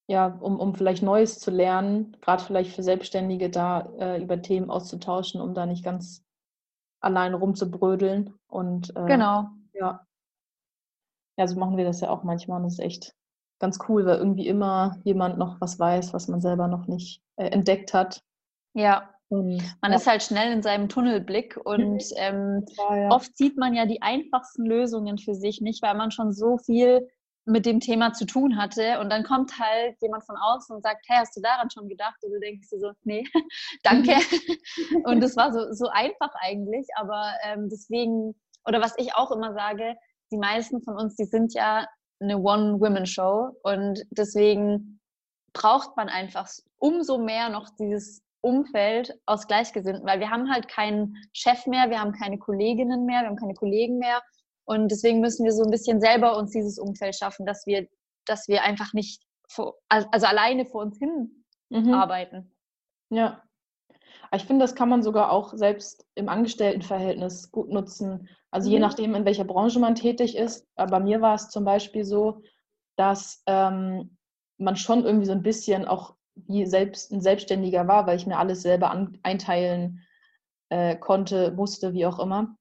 ja, 0.09 0.27
um, 0.27 0.59
um 0.59 0.75
vielleicht 0.75 1.03
Neues 1.03 1.39
zu 1.39 1.51
lernen, 1.51 2.17
gerade 2.21 2.43
vielleicht 2.43 2.75
für 2.75 2.83
Selbstständige 2.83 3.51
da 3.51 3.81
äh, 3.99 4.23
über 4.23 4.41
Themen 4.41 4.71
auszutauschen, 4.71 5.41
um 5.41 5.55
da 5.55 5.67
nicht 5.67 5.85
ganz 5.85 6.25
allein 7.01 7.35
rumzubrödeln. 7.35 8.35
Und 8.49 8.91
äh, 8.97 9.07
genau. 9.07 9.49
Ja. 9.75 10.07
Ja, 11.39 11.47
so 11.47 11.59
machen 11.59 11.77
wir 11.77 11.85
das 11.85 12.01
ja 12.01 12.11
auch 12.11 12.25
manchmal 12.25 12.59
und 12.59 12.65
das 12.65 12.75
ist 12.75 12.85
echt 12.85 13.15
ganz 13.59 13.79
cool, 13.89 14.05
weil 14.05 14.19
irgendwie 14.19 14.49
immer 14.49 14.97
jemand 15.05 15.39
noch 15.39 15.61
was 15.61 15.79
weiß, 15.79 16.13
was 16.13 16.29
man 16.29 16.41
selber 16.41 16.69
noch 16.69 16.87
nicht 16.87 17.23
äh, 17.37 17.47
entdeckt 17.47 17.95
hat. 17.95 18.23
Ja. 18.75 19.09
Und, 19.29 19.63
man 19.81 19.93
ja. 19.93 19.97
ist 19.97 20.07
halt 20.07 20.23
schnell 20.23 20.53
in 20.53 20.63
seinem 20.63 20.91
Tunnelblick 20.91 21.57
und 21.65 22.03
ähm, 22.17 22.67
ja, 22.77 22.97
ja. 22.97 23.09
oft 23.11 23.35
sieht 23.37 23.57
man 23.57 23.75
ja 23.75 23.87
die 23.87 24.03
einfachsten 24.03 24.67
Lösungen 24.67 25.17
für 25.17 25.35
sich 25.35 25.63
nicht, 25.63 25.83
weil 25.83 25.95
man 25.95 26.11
schon 26.11 26.33
so 26.33 26.59
viel 26.59 27.09
mit 27.45 27.67
dem 27.67 27.81
Thema 27.81 28.13
zu 28.13 28.25
tun 28.25 28.57
hatte 28.57 29.01
und 29.01 29.11
dann 29.11 29.25
kommt 29.25 29.59
halt 29.59 29.97
jemand 30.01 30.25
von 30.25 30.37
außen 30.37 30.77
und 30.77 30.83
sagt, 30.83 31.05
hey, 31.09 31.19
hast 31.19 31.37
du 31.37 31.41
daran 31.41 31.71
schon 31.71 31.89
gedacht? 31.89 32.17
Und 32.23 32.33
du 32.33 32.41
denkst 32.41 32.69
dir 32.71 32.79
so, 32.79 32.93
nee, 33.03 33.25
danke. 33.83 34.13
und 35.05 35.21
das 35.21 35.37
war 35.37 35.53
so, 35.53 35.73
so 35.73 35.89
einfach 35.89 36.31
eigentlich, 36.41 36.87
aber 36.97 37.33
ähm, 37.45 37.69
deswegen, 37.71 38.35
oder 38.65 38.81
was 38.81 38.95
ich 38.99 39.15
auch 39.15 39.33
immer 39.33 39.55
sage, 39.55 39.97
die 40.31 40.39
meisten 40.39 40.83
von 40.83 40.97
uns, 40.97 41.17
die 41.17 41.25
sind 41.25 41.53
ja 41.55 41.87
eine 42.21 42.39
One-Women-Show 42.39 43.59
und 43.63 44.03
deswegen 44.11 45.01
braucht 45.53 45.97
man 45.97 46.09
einfach 46.09 46.49
umso 46.79 47.19
mehr 47.19 47.49
noch 47.49 47.69
dieses 47.79 48.23
Umfeld 48.43 49.19
aus 49.25 49.47
Gleichgesinnten, 49.47 50.07
weil 50.07 50.21
wir 50.21 50.31
haben 50.31 50.53
halt 50.53 50.69
keinen 50.69 51.17
Chef 51.33 51.67
mehr, 51.67 51.91
wir 51.91 52.01
haben 52.01 52.13
keine 52.13 52.39
Kolleginnen 52.39 53.07
mehr, 53.07 53.23
wir 53.23 53.29
haben 53.29 53.37
keine 53.37 53.55
Kollegen 53.55 53.99
mehr 53.99 54.21
und 54.65 54.91
deswegen 54.91 55.21
müssen 55.21 55.45
wir 55.45 55.53
so 55.53 55.63
ein 55.63 55.71
bisschen 55.71 56.01
selber 56.01 56.37
uns 56.37 56.51
dieses 56.51 56.79
Umfeld 56.79 57.17
schaffen, 57.17 57.47
dass 57.47 57.67
wir, 57.67 57.89
dass 58.27 58.49
wir 58.49 58.63
einfach 58.63 58.93
nicht 58.93 59.23
vor, 59.49 59.77
also 59.89 60.27
alleine 60.27 60.67
vor 60.67 60.83
uns 60.83 60.99
hin 60.99 61.45
mhm. 61.71 61.95
arbeiten. 61.95 62.53
Ja. 63.11 63.43
Ich 64.35 64.45
finde, 64.45 64.65
das 64.65 64.75
kann 64.75 64.89
man 64.89 65.03
sogar 65.03 65.31
auch 65.31 65.53
selbst 65.55 66.07
im 66.15 66.29
Angestelltenverhältnis 66.29 67.51
gut 67.51 67.69
nutzen. 67.69 68.29
Also 68.51 68.69
mhm. 68.69 68.75
je 68.75 68.81
nachdem, 68.81 69.15
in 69.15 69.25
welcher 69.25 69.45
Branche 69.45 69.79
man 69.79 69.95
tätig 69.95 70.37
ist. 70.37 70.67
Aber 70.75 70.93
bei 70.93 71.01
mir 71.01 71.21
war 71.21 71.35
es 71.35 71.51
zum 71.51 71.65
Beispiel 71.65 72.05
so, 72.05 72.43
dass 72.97 73.43
ähm, 73.47 74.17
man 74.57 74.77
schon 74.77 75.05
irgendwie 75.05 75.27
so 75.27 75.33
ein 75.33 75.43
bisschen 75.43 75.87
auch 75.87 76.15
wie 76.35 76.67
selbst 76.67 77.13
ein 77.13 77.21
Selbstständiger 77.21 77.87
war, 77.89 78.07
weil 78.07 78.17
ich 78.17 78.27
mir 78.27 78.39
alles 78.39 78.63
selber 78.63 78.91
an, 78.91 79.19
einteilen 79.23 80.01
äh, 80.71 80.97
konnte, 80.97 81.53
musste, 81.53 81.93
wie 81.93 82.07
auch 82.07 82.19
immer. 82.19 82.57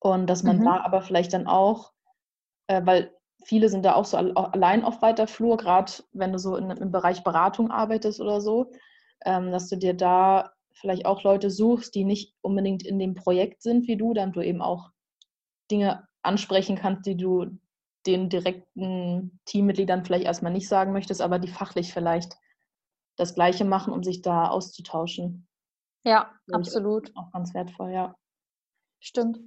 Und 0.00 0.26
dass 0.28 0.42
man 0.42 0.58
mhm. 0.58 0.64
da 0.64 0.80
aber 0.80 1.02
vielleicht 1.02 1.32
dann 1.32 1.46
auch, 1.46 1.92
äh, 2.66 2.84
weil 2.84 3.12
viele 3.44 3.68
sind 3.68 3.84
da 3.84 3.94
auch 3.94 4.04
so 4.04 4.16
allein 4.16 4.84
auf 4.84 5.02
weiter 5.02 5.26
Flur, 5.26 5.56
gerade 5.56 5.92
wenn 6.12 6.32
du 6.32 6.38
so 6.38 6.56
in, 6.56 6.70
im 6.70 6.92
Bereich 6.92 7.22
Beratung 7.24 7.70
arbeitest 7.70 8.20
oder 8.20 8.40
so, 8.40 8.72
ähm, 9.24 9.52
dass 9.52 9.68
du 9.68 9.76
dir 9.76 9.94
da 9.94 10.52
vielleicht 10.74 11.06
auch 11.06 11.22
Leute 11.22 11.50
suchst, 11.50 11.94
die 11.94 12.04
nicht 12.04 12.34
unbedingt 12.40 12.84
in 12.84 12.98
dem 12.98 13.14
Projekt 13.14 13.62
sind 13.62 13.88
wie 13.88 13.96
du, 13.96 14.14
dann 14.14 14.32
du 14.32 14.40
eben 14.40 14.62
auch 14.62 14.90
Dinge 15.70 16.06
ansprechen 16.22 16.76
kannst, 16.76 17.06
die 17.06 17.16
du 17.16 17.46
den 18.06 18.28
direkten 18.28 19.40
Teammitgliedern 19.44 20.04
vielleicht 20.04 20.24
erstmal 20.24 20.52
nicht 20.52 20.68
sagen 20.68 20.92
möchtest, 20.92 21.20
aber 21.20 21.38
die 21.38 21.48
fachlich 21.48 21.92
vielleicht 21.92 22.36
das 23.18 23.34
Gleiche 23.34 23.64
machen, 23.64 23.92
um 23.92 24.02
sich 24.02 24.22
da 24.22 24.48
auszutauschen. 24.48 25.46
Ja, 26.04 26.32
absolut. 26.52 27.14
Auch 27.16 27.30
ganz 27.32 27.52
wertvoll, 27.54 27.92
ja. 27.92 28.14
Stimmt. 29.00 29.40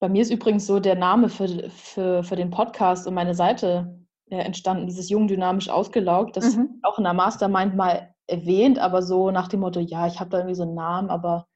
Bei 0.00 0.08
mir 0.08 0.22
ist 0.22 0.30
übrigens 0.30 0.66
so 0.66 0.80
der 0.80 0.94
Name 0.94 1.28
für, 1.28 1.70
für, 1.70 2.22
für 2.22 2.36
den 2.36 2.50
Podcast 2.50 3.06
und 3.06 3.14
meine 3.14 3.34
Seite 3.34 3.98
entstanden, 4.30 4.86
dieses 4.86 5.08
Jung 5.08 5.26
Dynamisch 5.26 5.68
Ausgelaugt. 5.68 6.36
Das 6.36 6.56
mhm. 6.56 6.80
auch 6.82 6.98
in 6.98 7.04
der 7.04 7.14
Mastermind 7.14 7.76
mal 7.76 8.14
erwähnt, 8.26 8.78
aber 8.78 9.02
so 9.02 9.30
nach 9.30 9.48
dem 9.48 9.60
Motto, 9.60 9.80
ja, 9.80 10.06
ich 10.06 10.20
habe 10.20 10.30
da 10.30 10.38
irgendwie 10.38 10.54
so 10.54 10.64
einen 10.64 10.74
Namen, 10.74 11.10
aber 11.10 11.46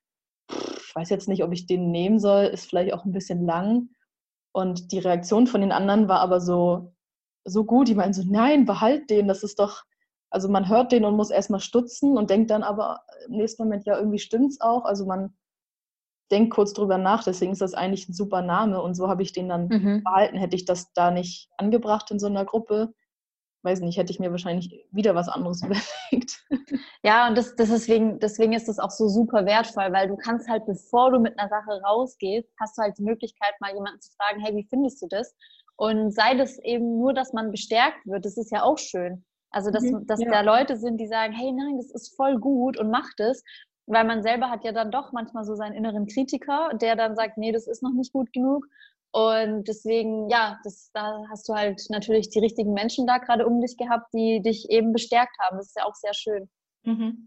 ich 0.50 0.94
weiß 0.94 1.10
jetzt 1.10 1.28
nicht, 1.28 1.44
ob 1.44 1.52
ich 1.52 1.66
den 1.66 1.90
nehmen 1.90 2.18
soll, 2.18 2.44
ist 2.44 2.66
vielleicht 2.66 2.92
auch 2.94 3.04
ein 3.04 3.12
bisschen 3.12 3.44
lang. 3.44 3.88
Und 4.54 4.92
die 4.92 4.98
Reaktion 4.98 5.46
von 5.46 5.60
den 5.60 5.72
anderen 5.72 6.08
war 6.08 6.20
aber 6.20 6.40
so, 6.40 6.94
so 7.44 7.64
gut. 7.64 7.88
Die 7.88 7.94
meinen 7.94 8.12
so, 8.12 8.22
nein, 8.26 8.66
behalt 8.66 9.08
den, 9.08 9.28
das 9.28 9.42
ist 9.42 9.58
doch, 9.58 9.84
also 10.32 10.48
man 10.48 10.68
hört 10.68 10.92
den 10.92 11.04
und 11.04 11.16
muss 11.16 11.30
erstmal 11.30 11.60
stutzen 11.60 12.16
und 12.16 12.30
denkt 12.30 12.50
dann 12.50 12.62
aber 12.62 13.04
im 13.26 13.36
nächsten 13.36 13.62
Moment, 13.62 13.84
ja, 13.84 13.98
irgendwie 13.98 14.18
stimmt 14.18 14.52
es 14.52 14.60
auch. 14.60 14.84
Also 14.86 15.04
man 15.04 15.36
denkt 16.30 16.54
kurz 16.54 16.72
drüber 16.72 16.96
nach, 16.96 17.22
deswegen 17.22 17.52
ist 17.52 17.60
das 17.60 17.74
eigentlich 17.74 18.08
ein 18.08 18.14
super 18.14 18.40
Name 18.40 18.80
und 18.80 18.94
so 18.94 19.08
habe 19.08 19.22
ich 19.22 19.32
den 19.32 19.50
dann 19.50 19.68
mhm. 19.68 20.02
behalten. 20.02 20.38
Hätte 20.38 20.56
ich 20.56 20.64
das 20.64 20.92
da 20.94 21.10
nicht 21.10 21.50
angebracht 21.58 22.10
in 22.10 22.18
so 22.18 22.28
einer 22.28 22.46
Gruppe, 22.46 22.94
weiß 23.62 23.80
nicht, 23.80 23.98
hätte 23.98 24.10
ich 24.10 24.20
mir 24.20 24.30
wahrscheinlich 24.30 24.86
wieder 24.90 25.14
was 25.14 25.28
anderes 25.28 25.62
überlegt. 26.10 26.42
Ja, 27.02 27.28
und 27.28 27.36
das, 27.36 27.54
das 27.54 27.68
deswegen, 27.68 28.18
deswegen 28.18 28.54
ist 28.54 28.68
das 28.68 28.78
auch 28.78 28.90
so 28.90 29.08
super 29.08 29.44
wertvoll, 29.44 29.92
weil 29.92 30.08
du 30.08 30.16
kannst 30.16 30.48
halt, 30.48 30.64
bevor 30.64 31.10
du 31.10 31.20
mit 31.20 31.38
einer 31.38 31.50
Sache 31.50 31.82
rausgehst, 31.82 32.48
hast 32.58 32.78
du 32.78 32.82
halt 32.82 32.96
die 32.96 33.02
Möglichkeit, 33.02 33.52
mal 33.60 33.74
jemanden 33.74 34.00
zu 34.00 34.10
fragen, 34.12 34.40
hey, 34.40 34.56
wie 34.56 34.66
findest 34.66 35.02
du 35.02 35.08
das? 35.08 35.34
Und 35.76 36.12
sei 36.14 36.34
das 36.36 36.58
eben 36.60 36.98
nur, 36.98 37.12
dass 37.12 37.34
man 37.34 37.50
bestärkt 37.50 38.06
wird, 38.06 38.24
das 38.24 38.38
ist 38.38 38.50
ja 38.50 38.62
auch 38.62 38.78
schön. 38.78 39.26
Also, 39.52 39.70
dass, 39.70 39.84
mhm, 39.84 40.06
dass 40.06 40.20
ja. 40.20 40.30
da 40.30 40.40
Leute 40.40 40.76
sind, 40.76 40.98
die 40.98 41.06
sagen, 41.06 41.32
hey, 41.32 41.52
nein, 41.52 41.76
das 41.76 41.90
ist 41.90 42.16
voll 42.16 42.38
gut 42.38 42.78
und 42.78 42.90
mach 42.90 43.08
das. 43.16 43.42
Weil 43.86 44.04
man 44.04 44.22
selber 44.22 44.48
hat 44.48 44.64
ja 44.64 44.72
dann 44.72 44.90
doch 44.90 45.12
manchmal 45.12 45.44
so 45.44 45.54
seinen 45.54 45.74
inneren 45.74 46.06
Kritiker, 46.06 46.70
der 46.74 46.96
dann 46.96 47.16
sagt, 47.16 47.36
nee, 47.36 47.52
das 47.52 47.66
ist 47.66 47.82
noch 47.82 47.92
nicht 47.92 48.12
gut 48.12 48.32
genug. 48.32 48.66
Und 49.12 49.68
deswegen, 49.68 50.30
ja, 50.30 50.58
das, 50.64 50.90
da 50.94 51.22
hast 51.30 51.48
du 51.48 51.54
halt 51.54 51.82
natürlich 51.90 52.30
die 52.30 52.38
richtigen 52.38 52.72
Menschen 52.72 53.06
da 53.06 53.18
gerade 53.18 53.46
um 53.46 53.60
dich 53.60 53.76
gehabt, 53.76 54.06
die 54.14 54.40
dich 54.40 54.70
eben 54.70 54.92
bestärkt 54.92 55.36
haben. 55.40 55.58
Das 55.58 55.66
ist 55.66 55.76
ja 55.76 55.84
auch 55.84 55.94
sehr 55.94 56.14
schön. 56.14 56.48
Mhm. 56.84 57.26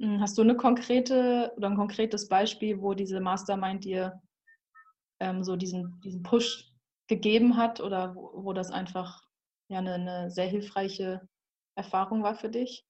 Hm, 0.00 0.20
hast 0.20 0.36
du 0.36 0.42
eine 0.42 0.56
konkrete 0.56 1.52
oder 1.56 1.70
ein 1.70 1.76
konkretes 1.76 2.28
Beispiel, 2.28 2.80
wo 2.82 2.94
diese 2.94 3.20
Mastermind 3.20 3.84
dir 3.84 4.20
ähm, 5.20 5.44
so 5.44 5.54
diesen, 5.56 6.00
diesen 6.04 6.22
Push 6.22 6.72
gegeben 7.06 7.56
hat 7.56 7.80
oder 7.80 8.14
wo, 8.16 8.44
wo 8.44 8.52
das 8.52 8.70
einfach 8.70 9.22
ja 9.68 9.78
eine, 9.78 9.94
eine 9.94 10.30
sehr 10.30 10.46
hilfreiche 10.46 11.26
Erfahrung 11.76 12.22
war 12.22 12.34
für 12.34 12.48
dich? 12.48 12.84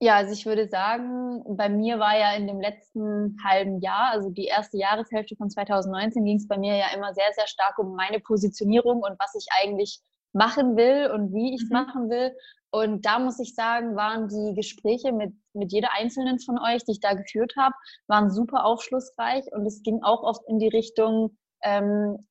Ja, 0.00 0.16
also 0.16 0.32
ich 0.32 0.46
würde 0.46 0.68
sagen, 0.68 1.42
bei 1.56 1.68
mir 1.68 1.98
war 1.98 2.16
ja 2.16 2.32
in 2.34 2.46
dem 2.46 2.60
letzten 2.60 3.36
halben 3.42 3.80
Jahr, 3.80 4.12
also 4.12 4.30
die 4.30 4.44
erste 4.44 4.78
Jahreshälfte 4.78 5.34
von 5.34 5.50
2019, 5.50 6.24
ging 6.24 6.36
es 6.36 6.46
bei 6.46 6.56
mir 6.56 6.76
ja 6.76 6.86
immer 6.94 7.12
sehr, 7.14 7.32
sehr 7.34 7.48
stark 7.48 7.78
um 7.78 7.96
meine 7.96 8.20
Positionierung 8.20 9.02
und 9.02 9.18
was 9.18 9.34
ich 9.34 9.48
eigentlich 9.60 10.00
machen 10.32 10.76
will 10.76 11.10
und 11.10 11.32
wie 11.34 11.54
ich 11.54 11.62
es 11.62 11.70
mhm. 11.70 11.74
machen 11.74 12.10
will. 12.10 12.32
Und 12.70 13.06
da 13.06 13.18
muss 13.18 13.40
ich 13.40 13.54
sagen, 13.54 13.96
waren 13.96 14.28
die 14.28 14.54
Gespräche 14.54 15.10
mit, 15.12 15.34
mit 15.52 15.72
jeder 15.72 15.92
einzelnen 15.94 16.38
von 16.38 16.58
euch, 16.58 16.84
die 16.84 16.92
ich 16.92 17.00
da 17.00 17.14
geführt 17.14 17.54
habe, 17.56 17.74
waren 18.06 18.30
super 18.30 18.64
aufschlussreich 18.66 19.46
und 19.52 19.66
es 19.66 19.82
ging 19.82 20.02
auch 20.02 20.22
oft 20.22 20.42
in 20.46 20.58
die 20.58 20.68
Richtung, 20.68 21.36
ähm, 21.64 22.28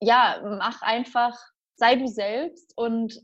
ja, 0.00 0.40
mach 0.58 0.82
einfach, 0.82 1.38
sei 1.76 1.96
du 1.96 2.08
selbst 2.08 2.72
und 2.76 3.20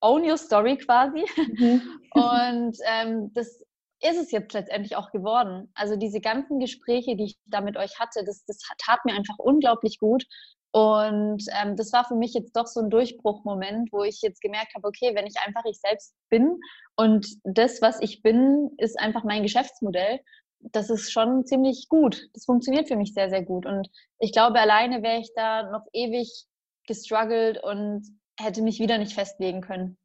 own 0.00 0.28
your 0.28 0.38
story 0.38 0.76
quasi. 0.76 1.24
Mhm. 1.36 1.82
Und 2.14 2.76
ähm, 2.84 3.32
das 3.34 3.64
ist 4.00 4.16
es 4.20 4.30
jetzt 4.30 4.52
letztendlich 4.52 4.96
auch 4.96 5.10
geworden. 5.10 5.70
Also 5.74 5.96
diese 5.96 6.20
ganzen 6.20 6.60
Gespräche, 6.60 7.16
die 7.16 7.24
ich 7.24 7.38
da 7.46 7.60
mit 7.60 7.76
euch 7.76 7.98
hatte, 7.98 8.24
das, 8.24 8.44
das 8.44 8.58
tat 8.78 9.04
mir 9.04 9.14
einfach 9.14 9.38
unglaublich 9.38 9.98
gut. 9.98 10.24
Und 10.70 11.42
ähm, 11.60 11.76
das 11.76 11.92
war 11.92 12.04
für 12.04 12.14
mich 12.14 12.34
jetzt 12.34 12.54
doch 12.54 12.66
so 12.66 12.80
ein 12.80 12.90
Durchbruchmoment, 12.90 13.90
wo 13.90 14.04
ich 14.04 14.20
jetzt 14.20 14.40
gemerkt 14.40 14.74
habe, 14.74 14.86
okay, 14.86 15.14
wenn 15.14 15.26
ich 15.26 15.34
einfach 15.44 15.64
ich 15.64 15.80
selbst 15.80 16.14
bin 16.28 16.60
und 16.94 17.26
das, 17.44 17.80
was 17.80 18.00
ich 18.00 18.22
bin, 18.22 18.70
ist 18.76 19.00
einfach 19.00 19.24
mein 19.24 19.42
Geschäftsmodell, 19.42 20.20
das 20.60 20.90
ist 20.90 21.10
schon 21.10 21.46
ziemlich 21.46 21.88
gut. 21.88 22.28
Das 22.34 22.44
funktioniert 22.44 22.88
für 22.88 22.96
mich 22.96 23.14
sehr, 23.14 23.30
sehr 23.30 23.42
gut. 23.42 23.64
Und 23.64 23.88
ich 24.18 24.32
glaube, 24.32 24.60
alleine 24.60 25.02
wäre 25.02 25.20
ich 25.20 25.30
da 25.34 25.70
noch 25.70 25.86
ewig 25.92 26.46
gestruggelt 26.86 27.62
und 27.62 28.17
hätte 28.38 28.62
mich 28.62 28.80
wieder 28.80 28.98
nicht 28.98 29.12
festlegen 29.12 29.60
können. 29.60 29.98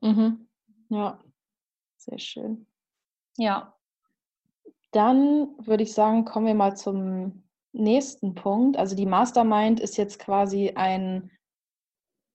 Mhm. 0.00 0.48
Ja, 0.88 1.20
sehr 1.96 2.18
schön. 2.18 2.66
Ja. 3.36 3.76
Dann 4.92 5.48
würde 5.58 5.82
ich 5.82 5.92
sagen, 5.92 6.24
kommen 6.24 6.46
wir 6.46 6.54
mal 6.54 6.76
zum 6.76 7.44
nächsten 7.72 8.34
Punkt. 8.34 8.76
Also 8.76 8.94
die 8.94 9.06
Mastermind 9.06 9.80
ist 9.80 9.96
jetzt 9.96 10.20
quasi 10.20 10.72
ein, 10.76 11.30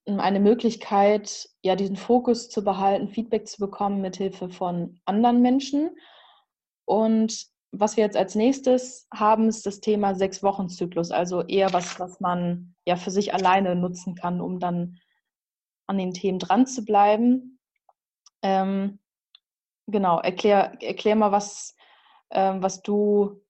eine 0.06 0.42
Möglichkeit, 0.42 1.50
ja, 1.62 1.76
diesen 1.76 1.96
Fokus 1.96 2.50
zu 2.50 2.64
behalten, 2.64 3.08
Feedback 3.08 3.48
zu 3.48 3.60
bekommen 3.60 4.02
mit 4.02 4.18
Hilfe 4.18 4.50
von 4.50 5.00
anderen 5.06 5.42
Menschen. 5.42 5.92
Und 6.86 7.48
was 7.72 7.96
wir 7.96 8.04
jetzt 8.04 8.18
als 8.18 8.36
nächstes 8.36 9.08
haben, 9.14 9.48
ist 9.48 9.66
das 9.66 9.80
Thema 9.80 10.16
Sechs-Wochen-Zyklus, 10.16 11.12
also 11.12 11.44
eher 11.44 11.72
was, 11.72 12.00
was 12.00 12.20
man 12.20 12.76
ja 12.86 12.96
für 12.96 13.12
sich 13.12 13.34
alleine 13.34 13.76
nutzen 13.76 14.16
kann, 14.16 14.42
um 14.42 14.60
dann 14.60 14.98
an 15.90 15.98
den 15.98 16.14
Themen 16.14 16.40
dran 16.40 16.66
zu 16.66 16.86
bleiben. 16.86 17.60
Ähm, 18.42 19.00
Genau, 19.92 20.20
erklär, 20.20 20.78
erklär 20.84 21.16
mal, 21.16 21.32
was, 21.32 21.76
ähm, 22.30 22.62
was 22.62 22.84
du 22.84 23.42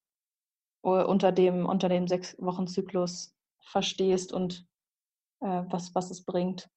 äh, 0.83 1.03
unter 1.03 1.33
dem, 1.33 1.65
unter 1.65 1.89
dem 1.89 2.07
Sechs-Wochen-Zyklus 2.07 3.35
verstehst 3.59 4.31
und 4.31 4.65
äh, 5.41 5.63
was, 5.67 5.93
was 5.95 6.11
es 6.11 6.23
bringt. 6.23 6.69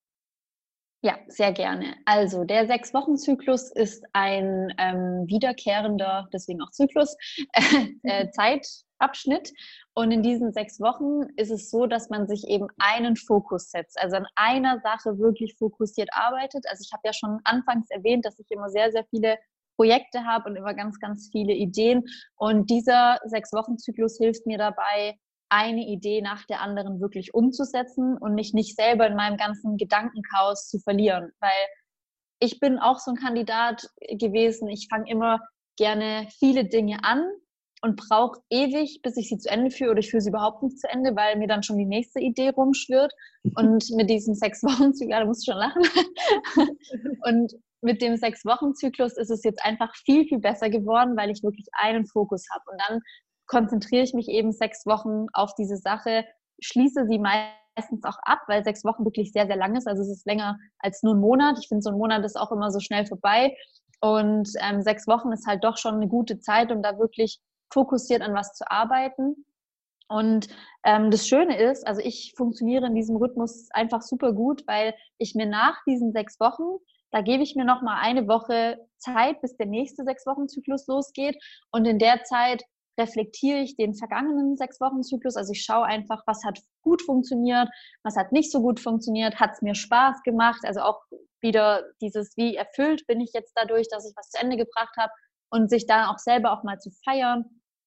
Ja, 1.05 1.19
sehr 1.27 1.51
gerne. 1.53 1.97
Also 2.05 2.45
der 2.45 2.69
Sechs-Wochen-Zyklus 2.69 3.73
ist 3.73 4.05
ein 4.13 4.73
ähm, 4.79 5.25
wiederkehrender, 5.27 6.29
deswegen 6.33 6.63
auch 6.63 6.71
Zyklus, 6.71 7.17
äh, 8.05 8.29
Zeitabschnitt. 8.31 9.53
Und 9.95 10.13
in 10.13 10.23
diesen 10.23 10.53
sechs 10.53 10.79
Wochen 10.79 11.29
ist 11.37 11.51
es 11.51 11.71
so, 11.71 11.87
dass 11.87 12.09
man 12.09 12.29
sich 12.29 12.47
eben 12.47 12.69
einen 12.79 13.17
Fokus 13.17 13.73
setzt, 13.73 14.01
also 14.01 14.17
an 14.17 14.27
einer 14.37 14.79
Sache 14.79 15.19
wirklich 15.19 15.57
fokussiert 15.59 16.09
arbeitet. 16.13 16.67
Also 16.71 16.85
ich 16.87 16.93
habe 16.93 17.03
ja 17.05 17.13
schon 17.13 17.41
anfangs 17.43 17.91
erwähnt, 17.91 18.25
dass 18.25 18.39
ich 18.39 18.47
immer 18.51 18.71
sehr, 18.71 18.93
sehr 18.93 19.05
viele 19.11 19.39
Projekte 19.75 20.25
habe 20.25 20.51
und 20.51 20.57
immer 20.57 20.73
ganz, 20.73 21.01
ganz 21.01 21.31
viele 21.33 21.53
Ideen. 21.53 22.05
Und 22.37 22.71
dieser 22.71 23.19
Sechs-Wochen-Zyklus 23.25 24.19
hilft 24.19 24.47
mir 24.47 24.59
dabei, 24.59 25.19
eine 25.53 25.87
Idee 25.87 26.23
nach 26.23 26.47
der 26.47 26.63
anderen 26.63 27.01
wirklich 27.01 27.35
umzusetzen 27.35 28.17
und 28.17 28.35
mich 28.35 28.55
nicht 28.55 28.75
selber 28.75 29.07
in 29.07 29.17
meinem 29.17 29.37
ganzen 29.37 29.77
Gedankenchaos 29.77 30.69
zu 30.69 30.79
verlieren. 30.79 31.31
Weil 31.41 31.51
ich 32.41 32.59
bin 32.59 32.79
auch 32.79 32.99
so 32.99 33.11
ein 33.11 33.19
Kandidat 33.19 33.87
gewesen. 34.09 34.69
Ich 34.69 34.89
fange 34.89 35.11
immer 35.11 35.41
gerne 35.77 36.27
viele 36.39 36.65
Dinge 36.65 37.05
an 37.05 37.23
und 37.83 37.97
brauche 37.97 38.41
ewig, 38.49 39.01
bis 39.03 39.19
ich 39.19 39.29
sie 39.29 39.37
zu 39.37 39.51
Ende 39.51 39.71
führe 39.71 39.91
oder 39.91 40.01
ich 40.01 40.11
führe 40.11 40.23
sie 40.23 40.31
überhaupt 40.31 40.63
nicht 40.63 40.81
zu 40.81 40.89
Ende, 40.89 41.15
weil 41.17 41.37
mir 41.37 41.49
dann 41.49 41.63
schon 41.63 41.77
die 41.77 41.85
nächste 41.85 42.21
Idee 42.21 42.49
rumschwirrt. 42.49 43.13
Und 43.57 43.91
mit 43.91 44.09
diesem 44.09 44.35
sechs 44.35 44.63
Wochen 44.63 44.95
Zyklus, 44.95 45.19
da 45.19 45.25
musst 45.27 45.47
du 45.47 45.53
schon 45.53 45.61
lachen. 45.61 45.83
und 47.25 47.53
mit 47.83 48.01
dem 48.01 48.17
sechs 48.17 48.45
Wochen 48.45 48.75
Zyklus 48.77 49.17
ist 49.17 49.31
es 49.31 49.43
jetzt 49.43 49.65
einfach 49.65 49.93
viel, 49.97 50.25
viel 50.27 50.39
besser 50.39 50.71
geworden, 50.71 51.17
weil 51.17 51.31
ich 51.31 51.43
wirklich 51.43 51.67
einen 51.73 52.07
Fokus 52.07 52.47
habe. 52.55 52.63
Und 52.71 52.81
dann 52.89 53.01
konzentriere 53.47 54.03
ich 54.03 54.15
mich 54.15 54.29
eben 54.29 54.53
sechs 54.53 54.87
Wochen 54.87 55.27
auf 55.33 55.55
diese 55.55 55.77
Sache, 55.77 56.25
schließe 56.61 57.07
sie 57.07 57.19
meistens 57.19 58.05
auch 58.05 58.19
ab, 58.23 58.41
weil 58.47 58.65
sechs 58.65 58.85
Wochen 58.85 59.05
wirklich 59.05 59.33
sehr, 59.33 59.47
sehr 59.47 59.57
lang 59.57 59.77
ist. 59.77 59.87
Also 59.87 60.03
es 60.03 60.11
ist 60.11 60.27
länger 60.27 60.59
als 60.79 61.03
nur 61.03 61.15
ein 61.15 61.21
Monat. 61.21 61.59
Ich 61.61 61.69
finde, 61.69 61.83
so 61.83 61.91
ein 61.91 61.99
Monat 61.99 62.25
ist 62.25 62.37
auch 62.39 62.53
immer 62.53 62.71
so 62.71 62.81
schnell 62.81 63.07
vorbei. 63.07 63.57
Und 64.01 64.51
ähm, 64.61 64.83
sechs 64.83 65.07
Wochen 65.07 65.33
ist 65.33 65.47
halt 65.47 65.63
doch 65.65 65.77
schon 65.77 65.95
eine 65.95 66.09
gute 66.09 66.41
Zeit, 66.41 66.73
um 66.73 66.83
da 66.83 66.99
wirklich 66.99 67.41
fokussiert 67.73 68.23
an 68.23 68.35
was 68.35 68.53
zu 68.55 68.69
arbeiten. 68.71 69.47
Und 70.09 70.49
ähm, 70.85 71.11
das 71.11 71.27
Schöne 71.27 71.59
ist, 71.59 71.87
also 71.87 72.03
ich 72.03 72.35
funktioniere 72.37 72.87
in 72.87 72.95
diesem 72.95 73.17
Rhythmus 73.17 73.69
einfach 73.71 74.03
super 74.03 74.33
gut, 74.33 74.63
weil 74.67 74.95
ich 75.19 75.35
mir 75.35 75.47
nach 75.47 75.79
diesen 75.87 76.13
sechs 76.13 76.39
Wochen, 76.39 76.79
da 77.13 77.23
gebe 77.23 77.43
ich 77.43 77.57
mir 77.57 77.65
noch 77.65 77.81
mal 77.81 77.99
eine 78.01 78.29
Woche 78.29 78.79
Zeit, 78.99 79.41
bis 79.41 79.57
der 79.57 79.67
nächste 79.67 80.05
sechs 80.05 80.27
Wochen 80.27 80.49
Zyklus 80.49 80.87
losgeht. 80.87 81.37
Und 81.71 81.87
in 81.87 81.99
der 81.99 82.25
Zeit 82.25 82.63
reflektiere 82.99 83.61
ich 83.61 83.77
den 83.77 83.95
vergangenen 83.95 84.57
sechs 84.57 84.81
Wochen 84.81 85.03
Zyklus. 85.03 85.37
Also 85.37 85.53
ich 85.53 85.63
schaue 85.65 85.87
einfach, 85.87 86.23
was 86.27 86.45
hat 86.45 86.59
gut 86.83 87.03
funktioniert, 87.03 87.69
was 88.03 88.17
hat 88.17 88.33
nicht 88.33 88.51
so 88.51 88.61
gut 88.61 88.81
funktioniert, 88.81 89.41
hat 89.41 89.53
es 89.53 89.63
mir 89.63 89.75
Spaß 89.75 90.23
gemacht. 90.23 90.61
Also 90.65 90.81
auch 90.81 91.03
wieder 91.41 91.85
dieses, 92.01 92.37
wie 92.37 92.57
erfüllt 92.57 93.07
bin 93.07 93.21
ich 93.21 93.33
jetzt 93.33 93.53
dadurch, 93.57 93.89
dass 93.89 94.09
ich 94.09 94.17
was 94.17 94.31
zu 94.31 94.41
Ende 94.41 94.57
gebracht 94.57 94.95
habe 94.97 95.13
und 95.51 95.71
sich 95.71 95.87
da 95.87 96.11
auch 96.11 96.19
selber 96.19 96.53
auch 96.53 96.63
mal 96.63 96.79
zu 96.79 96.91
feiern. 97.05 97.45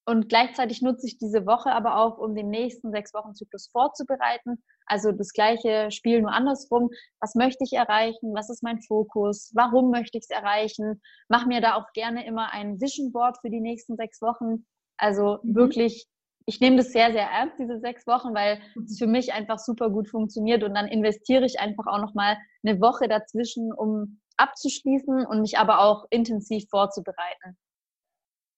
Und 0.08 0.28
gleichzeitig 0.28 0.82
nutze 0.82 1.08
ich 1.08 1.18
diese 1.18 1.46
Woche 1.46 1.72
aber 1.72 1.96
auch, 1.96 2.18
um 2.18 2.36
den 2.36 2.48
nächsten 2.48 2.92
sechs 2.92 3.12
Wochen 3.12 3.34
Zyklus 3.34 3.68
vorzubereiten. 3.72 4.62
Also 4.86 5.10
das 5.10 5.32
gleiche 5.32 5.90
Spiel 5.90 6.22
nur 6.22 6.32
andersrum. 6.32 6.90
Was 7.20 7.34
möchte 7.34 7.64
ich 7.64 7.72
erreichen? 7.72 8.32
Was 8.32 8.48
ist 8.48 8.62
mein 8.62 8.80
Fokus? 8.82 9.50
Warum 9.54 9.90
möchte 9.90 10.16
ich 10.16 10.26
es 10.28 10.30
erreichen? 10.30 11.02
Mach 11.28 11.46
mir 11.46 11.60
da 11.60 11.74
auch 11.74 11.92
gerne 11.92 12.24
immer 12.24 12.52
ein 12.52 12.80
Vision 12.80 13.10
Board 13.10 13.38
für 13.40 13.50
die 13.50 13.60
nächsten 13.60 13.96
sechs 13.96 14.22
Wochen 14.22 14.64
also 14.96 15.38
mhm. 15.42 15.54
wirklich, 15.54 16.06
ich 16.46 16.60
nehme 16.60 16.76
das 16.76 16.92
sehr, 16.92 17.12
sehr 17.12 17.28
ernst, 17.28 17.58
diese 17.58 17.80
sechs 17.80 18.06
Wochen, 18.06 18.34
weil 18.34 18.60
es 18.84 18.98
für 18.98 19.06
mich 19.06 19.32
einfach 19.32 19.58
super 19.58 19.90
gut 19.90 20.08
funktioniert 20.08 20.62
und 20.62 20.74
dann 20.74 20.88
investiere 20.88 21.44
ich 21.44 21.60
einfach 21.60 21.86
auch 21.86 22.00
nochmal 22.00 22.36
eine 22.64 22.80
Woche 22.80 23.08
dazwischen, 23.08 23.72
um 23.72 24.20
abzuschließen 24.36 25.26
und 25.26 25.40
mich 25.40 25.58
aber 25.58 25.80
auch 25.80 26.06
intensiv 26.10 26.68
vorzubereiten. 26.68 27.56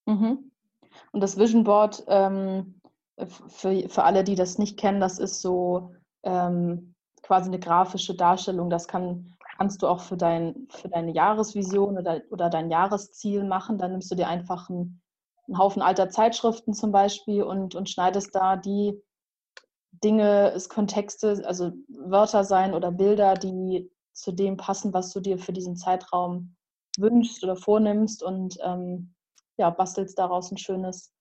Mhm. 0.07 0.51
Und 1.13 1.21
das 1.21 1.39
Vision 1.39 1.65
Board, 1.65 2.05
ähm, 2.09 2.81
für, 3.27 3.89
für 3.89 4.05
alle, 4.05 4.25
die 4.25 4.35
das 4.35 4.59
nicht 4.59 4.79
kennen, 4.79 5.01
das 5.01 5.19
ist 5.19 5.41
so 5.41 5.93
ähm, 6.23 6.95
quasi 7.23 7.49
eine 7.49 7.59
grafische 7.59 8.15
Darstellung. 8.15 8.71
Das 8.71 8.89
kann, 8.89 9.35
kannst 9.57 9.83
du 9.83 9.87
auch 9.87 10.01
für, 10.01 10.17
dein, 10.17 10.69
für 10.71 10.89
deine 10.89 11.13
Jahresvision 11.13 11.99
oder, 11.99 12.23
oder 12.31 12.49
dein 12.49 12.71
Jahresziel 12.71 13.45
machen. 13.45 13.79
Dann 13.79 13.93
nimmst 13.93 14.11
du 14.11 14.15
dir 14.15 14.29
einfach 14.29 14.69
ein 14.69 15.01
einen 15.49 15.59
Haufen 15.59 15.83
alter 15.83 16.11
Zeitschriften 16.11 16.75
zum 16.75 16.93
Beispiel 16.93 17.43
und, 17.43 17.75
und 17.75 17.91
schneidest 17.91 18.35
da 18.35 18.57
die 18.57 19.03
Dinge, 19.91 20.53
es 20.53 20.69
Kontexte, 20.69 21.43
also 21.45 21.73
Wörter 21.89 22.45
sein 22.45 22.75
oder 22.75 22.93
Bilder, 22.93 23.35
die 23.35 23.91
zu 24.13 24.33
dem 24.33 24.57
passen, 24.57 24.93
was 24.93 25.13
du 25.13 25.21
dir 25.21 25.39
für 25.39 25.53
diesen 25.53 25.77
Zeitraum 25.77 26.55
wünschst 26.99 27.43
oder 27.43 27.57
vornimmst 27.57 28.23
und 28.23 28.59
ähm, 28.63 29.15
ja, 29.57 29.71
bastelst 29.71 30.19
daraus 30.19 30.51
ein 30.51 30.59
schönes 30.59 31.13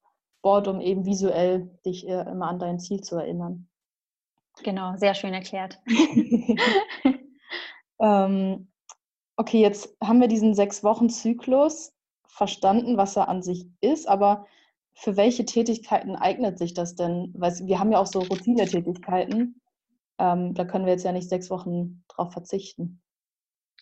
Board, 0.42 0.68
um 0.68 0.80
eben 0.80 1.04
visuell 1.04 1.70
dich 1.84 2.06
äh, 2.06 2.22
immer 2.22 2.48
an 2.48 2.58
dein 2.58 2.78
Ziel 2.78 3.00
zu 3.00 3.16
erinnern. 3.16 3.68
Genau, 4.62 4.96
sehr 4.96 5.14
schön 5.14 5.34
erklärt. 5.34 5.80
ähm, 8.00 8.70
okay, 9.36 9.60
jetzt 9.60 9.96
haben 10.02 10.20
wir 10.20 10.28
diesen 10.28 10.54
sechs 10.54 10.82
Wochen 10.82 11.08
Zyklus 11.08 11.92
verstanden, 12.28 12.96
was 12.96 13.16
er 13.16 13.28
an 13.28 13.42
sich 13.42 13.66
ist, 13.80 14.08
aber 14.08 14.46
für 14.94 15.16
welche 15.16 15.44
Tätigkeiten 15.44 16.16
eignet 16.16 16.58
sich 16.58 16.74
das 16.74 16.94
denn? 16.94 17.32
Weil 17.36 17.52
wir 17.64 17.78
haben 17.78 17.92
ja 17.92 17.98
auch 17.98 18.06
so 18.06 18.20
Routinetätigkeiten. 18.20 19.60
Ähm, 20.18 20.54
da 20.54 20.64
können 20.64 20.86
wir 20.86 20.92
jetzt 20.92 21.04
ja 21.04 21.12
nicht 21.12 21.28
sechs 21.28 21.50
Wochen 21.50 22.04
drauf 22.08 22.32
verzichten. 22.32 23.00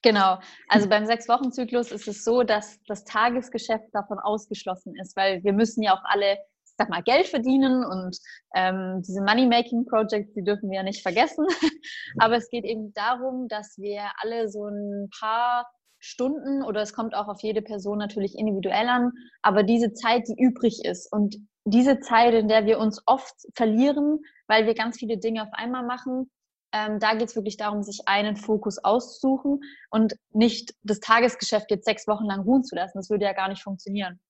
Genau. 0.02 0.38
Also 0.68 0.88
beim 0.88 1.06
Sechs-Wochen-Zyklus 1.06 1.90
ist 1.90 2.06
es 2.06 2.22
so, 2.22 2.42
dass 2.42 2.78
das 2.86 3.04
Tagesgeschäft 3.04 3.88
davon 3.92 4.18
ausgeschlossen 4.18 4.94
ist, 5.00 5.16
weil 5.16 5.42
wir 5.42 5.52
müssen 5.52 5.82
ja 5.82 5.94
auch 5.94 6.04
alle, 6.04 6.34
ich 6.34 6.74
sag 6.76 6.90
mal, 6.90 7.02
Geld 7.02 7.26
verdienen 7.26 7.82
und 7.84 8.16
ähm, 8.54 9.02
diese 9.06 9.22
Money-Making-Projects, 9.22 10.34
die 10.34 10.44
dürfen 10.44 10.70
wir 10.70 10.76
ja 10.76 10.82
nicht 10.82 11.02
vergessen. 11.02 11.46
Aber 12.18 12.36
es 12.36 12.48
geht 12.50 12.64
eben 12.64 12.92
darum, 12.92 13.48
dass 13.48 13.78
wir 13.78 14.02
alle 14.20 14.48
so 14.48 14.66
ein 14.66 15.08
paar 15.18 15.66
Stunden 16.06 16.62
oder 16.62 16.80
es 16.82 16.92
kommt 16.92 17.14
auch 17.14 17.28
auf 17.28 17.42
jede 17.42 17.62
Person 17.62 17.98
natürlich 17.98 18.38
individuell 18.38 18.88
an, 18.88 19.12
aber 19.42 19.62
diese 19.62 19.92
Zeit, 19.92 20.28
die 20.28 20.40
übrig 20.40 20.84
ist 20.84 21.12
und 21.12 21.36
diese 21.64 21.98
Zeit, 21.98 22.32
in 22.32 22.48
der 22.48 22.64
wir 22.64 22.78
uns 22.78 23.02
oft 23.06 23.34
verlieren, 23.54 24.20
weil 24.46 24.66
wir 24.66 24.74
ganz 24.74 24.98
viele 24.98 25.18
Dinge 25.18 25.42
auf 25.42 25.52
einmal 25.52 25.84
machen, 25.84 26.30
ähm, 26.72 27.00
da 27.00 27.14
geht 27.14 27.28
es 27.28 27.36
wirklich 27.36 27.56
darum, 27.56 27.82
sich 27.82 28.02
einen 28.06 28.36
Fokus 28.36 28.78
auszusuchen 28.78 29.60
und 29.90 30.14
nicht 30.32 30.74
das 30.82 31.00
Tagesgeschäft 31.00 31.70
jetzt 31.70 31.86
sechs 31.86 32.06
Wochen 32.06 32.24
lang 32.24 32.40
ruhen 32.40 32.64
zu 32.64 32.76
lassen. 32.76 32.98
Das 32.98 33.10
würde 33.10 33.24
ja 33.24 33.32
gar 33.32 33.48
nicht 33.48 33.62
funktionieren. 33.62 34.20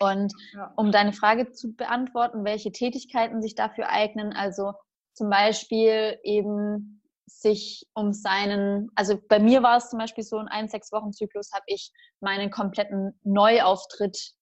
Und 0.00 0.32
ja. 0.54 0.72
um 0.76 0.92
deine 0.92 1.12
Frage 1.12 1.52
zu 1.52 1.74
beantworten, 1.74 2.44
welche 2.44 2.70
Tätigkeiten 2.70 3.42
sich 3.42 3.54
dafür 3.54 3.88
eignen, 3.88 4.32
also 4.32 4.72
zum 5.12 5.30
Beispiel 5.30 6.18
eben 6.22 6.97
sich 7.28 7.86
um 7.94 8.12
seinen, 8.12 8.90
also 8.94 9.18
bei 9.28 9.38
mir 9.38 9.62
war 9.62 9.76
es 9.76 9.90
zum 9.90 9.98
Beispiel 9.98 10.24
so, 10.24 10.38
in 10.38 10.48
einem 10.48 10.68
Sechs-Wochen-Zyklus 10.68 11.52
habe 11.52 11.64
ich 11.66 11.92
meinen 12.20 12.50
kompletten 12.50 13.18
Neuauftritt 13.22 14.32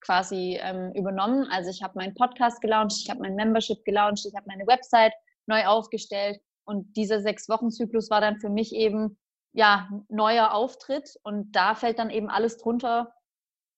quasi 0.00 0.58
ähm, 0.60 0.92
übernommen. 0.94 1.48
Also 1.50 1.70
ich 1.70 1.82
habe 1.82 1.94
meinen 1.96 2.14
Podcast 2.14 2.60
gelauncht, 2.60 2.96
ich 3.02 3.10
habe 3.10 3.20
mein 3.20 3.34
Membership 3.34 3.84
gelauncht, 3.84 4.24
ich 4.26 4.34
habe 4.36 4.46
meine 4.46 4.66
Website 4.66 5.12
neu 5.46 5.66
aufgestellt 5.66 6.40
und 6.64 6.96
dieser 6.96 7.20
Sechs-Wochen-Zyklus 7.20 8.10
war 8.10 8.20
dann 8.20 8.38
für 8.38 8.50
mich 8.50 8.74
eben 8.74 9.18
ja 9.52 9.88
neuer 10.08 10.52
Auftritt 10.52 11.16
und 11.22 11.52
da 11.52 11.74
fällt 11.74 11.98
dann 11.98 12.10
eben 12.10 12.28
alles 12.28 12.58
drunter, 12.58 13.14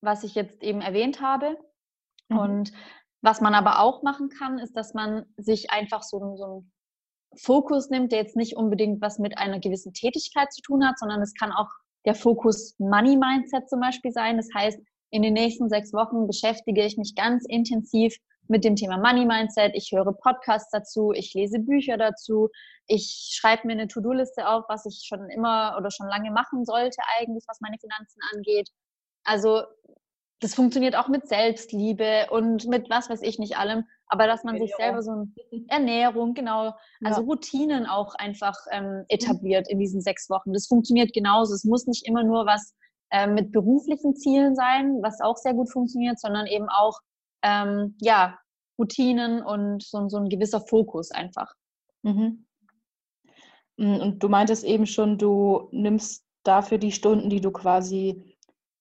was 0.01 0.23
ich 0.23 0.35
jetzt 0.35 0.61
eben 0.61 0.81
erwähnt 0.81 1.21
habe. 1.21 1.57
Mhm. 2.27 2.37
Und 2.37 2.71
was 3.21 3.41
man 3.41 3.55
aber 3.55 3.79
auch 3.79 4.03
machen 4.03 4.29
kann, 4.29 4.59
ist, 4.59 4.75
dass 4.75 4.93
man 4.93 5.25
sich 5.37 5.71
einfach 5.71 6.03
so, 6.03 6.35
so 6.35 6.45
ein 6.45 6.71
Fokus 7.35 7.89
nimmt, 7.89 8.11
der 8.11 8.19
jetzt 8.19 8.35
nicht 8.35 8.55
unbedingt 8.55 9.01
was 9.01 9.19
mit 9.19 9.37
einer 9.37 9.59
gewissen 9.59 9.93
Tätigkeit 9.93 10.51
zu 10.51 10.61
tun 10.61 10.85
hat, 10.85 10.97
sondern 10.99 11.21
es 11.21 11.33
kann 11.33 11.51
auch 11.51 11.69
der 12.05 12.15
Fokus 12.15 12.75
Money 12.79 13.17
Mindset 13.17 13.69
zum 13.69 13.79
Beispiel 13.81 14.11
sein. 14.11 14.37
Das 14.37 14.49
heißt, 14.55 14.79
in 15.11 15.21
den 15.21 15.33
nächsten 15.33 15.69
sechs 15.69 15.93
Wochen 15.93 16.27
beschäftige 16.27 16.85
ich 16.85 16.97
mich 16.97 17.15
ganz 17.15 17.45
intensiv 17.47 18.15
mit 18.47 18.63
dem 18.63 18.75
Thema 18.75 18.97
Money 18.97 19.25
Mindset. 19.25 19.71
Ich 19.75 19.91
höre 19.91 20.11
Podcasts 20.13 20.71
dazu, 20.71 21.11
ich 21.13 21.33
lese 21.33 21.59
Bücher 21.59 21.97
dazu, 21.97 22.49
ich 22.87 23.29
schreibe 23.31 23.67
mir 23.67 23.73
eine 23.73 23.87
To-Do-Liste 23.87 24.47
auf, 24.47 24.65
was 24.67 24.85
ich 24.85 25.05
schon 25.05 25.29
immer 25.29 25.75
oder 25.77 25.91
schon 25.91 26.07
lange 26.07 26.31
machen 26.31 26.65
sollte 26.65 27.01
eigentlich, 27.19 27.43
was 27.47 27.61
meine 27.61 27.77
Finanzen 27.79 28.19
angeht. 28.33 28.69
Also 29.23 29.63
das 30.39 30.55
funktioniert 30.55 30.95
auch 30.95 31.09
mit 31.09 31.27
Selbstliebe 31.27 32.27
und 32.31 32.65
mit 32.67 32.89
was 32.89 33.09
weiß 33.09 33.21
ich 33.21 33.39
nicht 33.39 33.57
allem, 33.57 33.83
aber 34.07 34.25
dass 34.25 34.43
man 34.43 34.55
Ernährung. 34.55 34.67
sich 34.67 34.75
selber 34.77 35.01
so 35.03 35.11
eine 35.11 35.65
Ernährung, 35.67 36.33
genau, 36.33 36.73
also 37.03 37.21
ja. 37.21 37.27
Routinen 37.27 37.85
auch 37.85 38.15
einfach 38.15 38.55
ähm, 38.71 39.05
etabliert 39.09 39.67
in 39.69 39.79
diesen 39.79 40.01
sechs 40.01 40.29
Wochen. 40.29 40.53
Das 40.53 40.67
funktioniert 40.67 41.13
genauso. 41.13 41.53
Es 41.53 41.65
muss 41.65 41.87
nicht 41.87 42.07
immer 42.07 42.23
nur 42.23 42.45
was 42.45 42.73
äh, 43.11 43.27
mit 43.27 43.51
beruflichen 43.51 44.15
Zielen 44.15 44.55
sein, 44.55 44.99
was 45.01 45.19
auch 45.19 45.37
sehr 45.37 45.53
gut 45.53 45.71
funktioniert, 45.71 46.19
sondern 46.19 46.47
eben 46.47 46.69
auch 46.69 46.99
ähm, 47.43 47.95
ja, 47.99 48.37
Routinen 48.77 49.41
und 49.43 49.83
so, 49.83 50.07
so 50.07 50.17
ein 50.17 50.29
gewisser 50.29 50.61
Fokus 50.61 51.11
einfach. 51.11 51.53
Mhm. 52.03 52.45
Mm, 53.77 53.95
und 53.95 54.23
du 54.23 54.29
meintest 54.29 54.63
eben 54.63 54.85
schon, 54.85 55.17
du 55.17 55.67
nimmst 55.71 56.23
dafür 56.43 56.77
die 56.77 56.91
Stunden, 56.91 57.29
die 57.29 57.41
du 57.41 57.51
quasi 57.51 58.37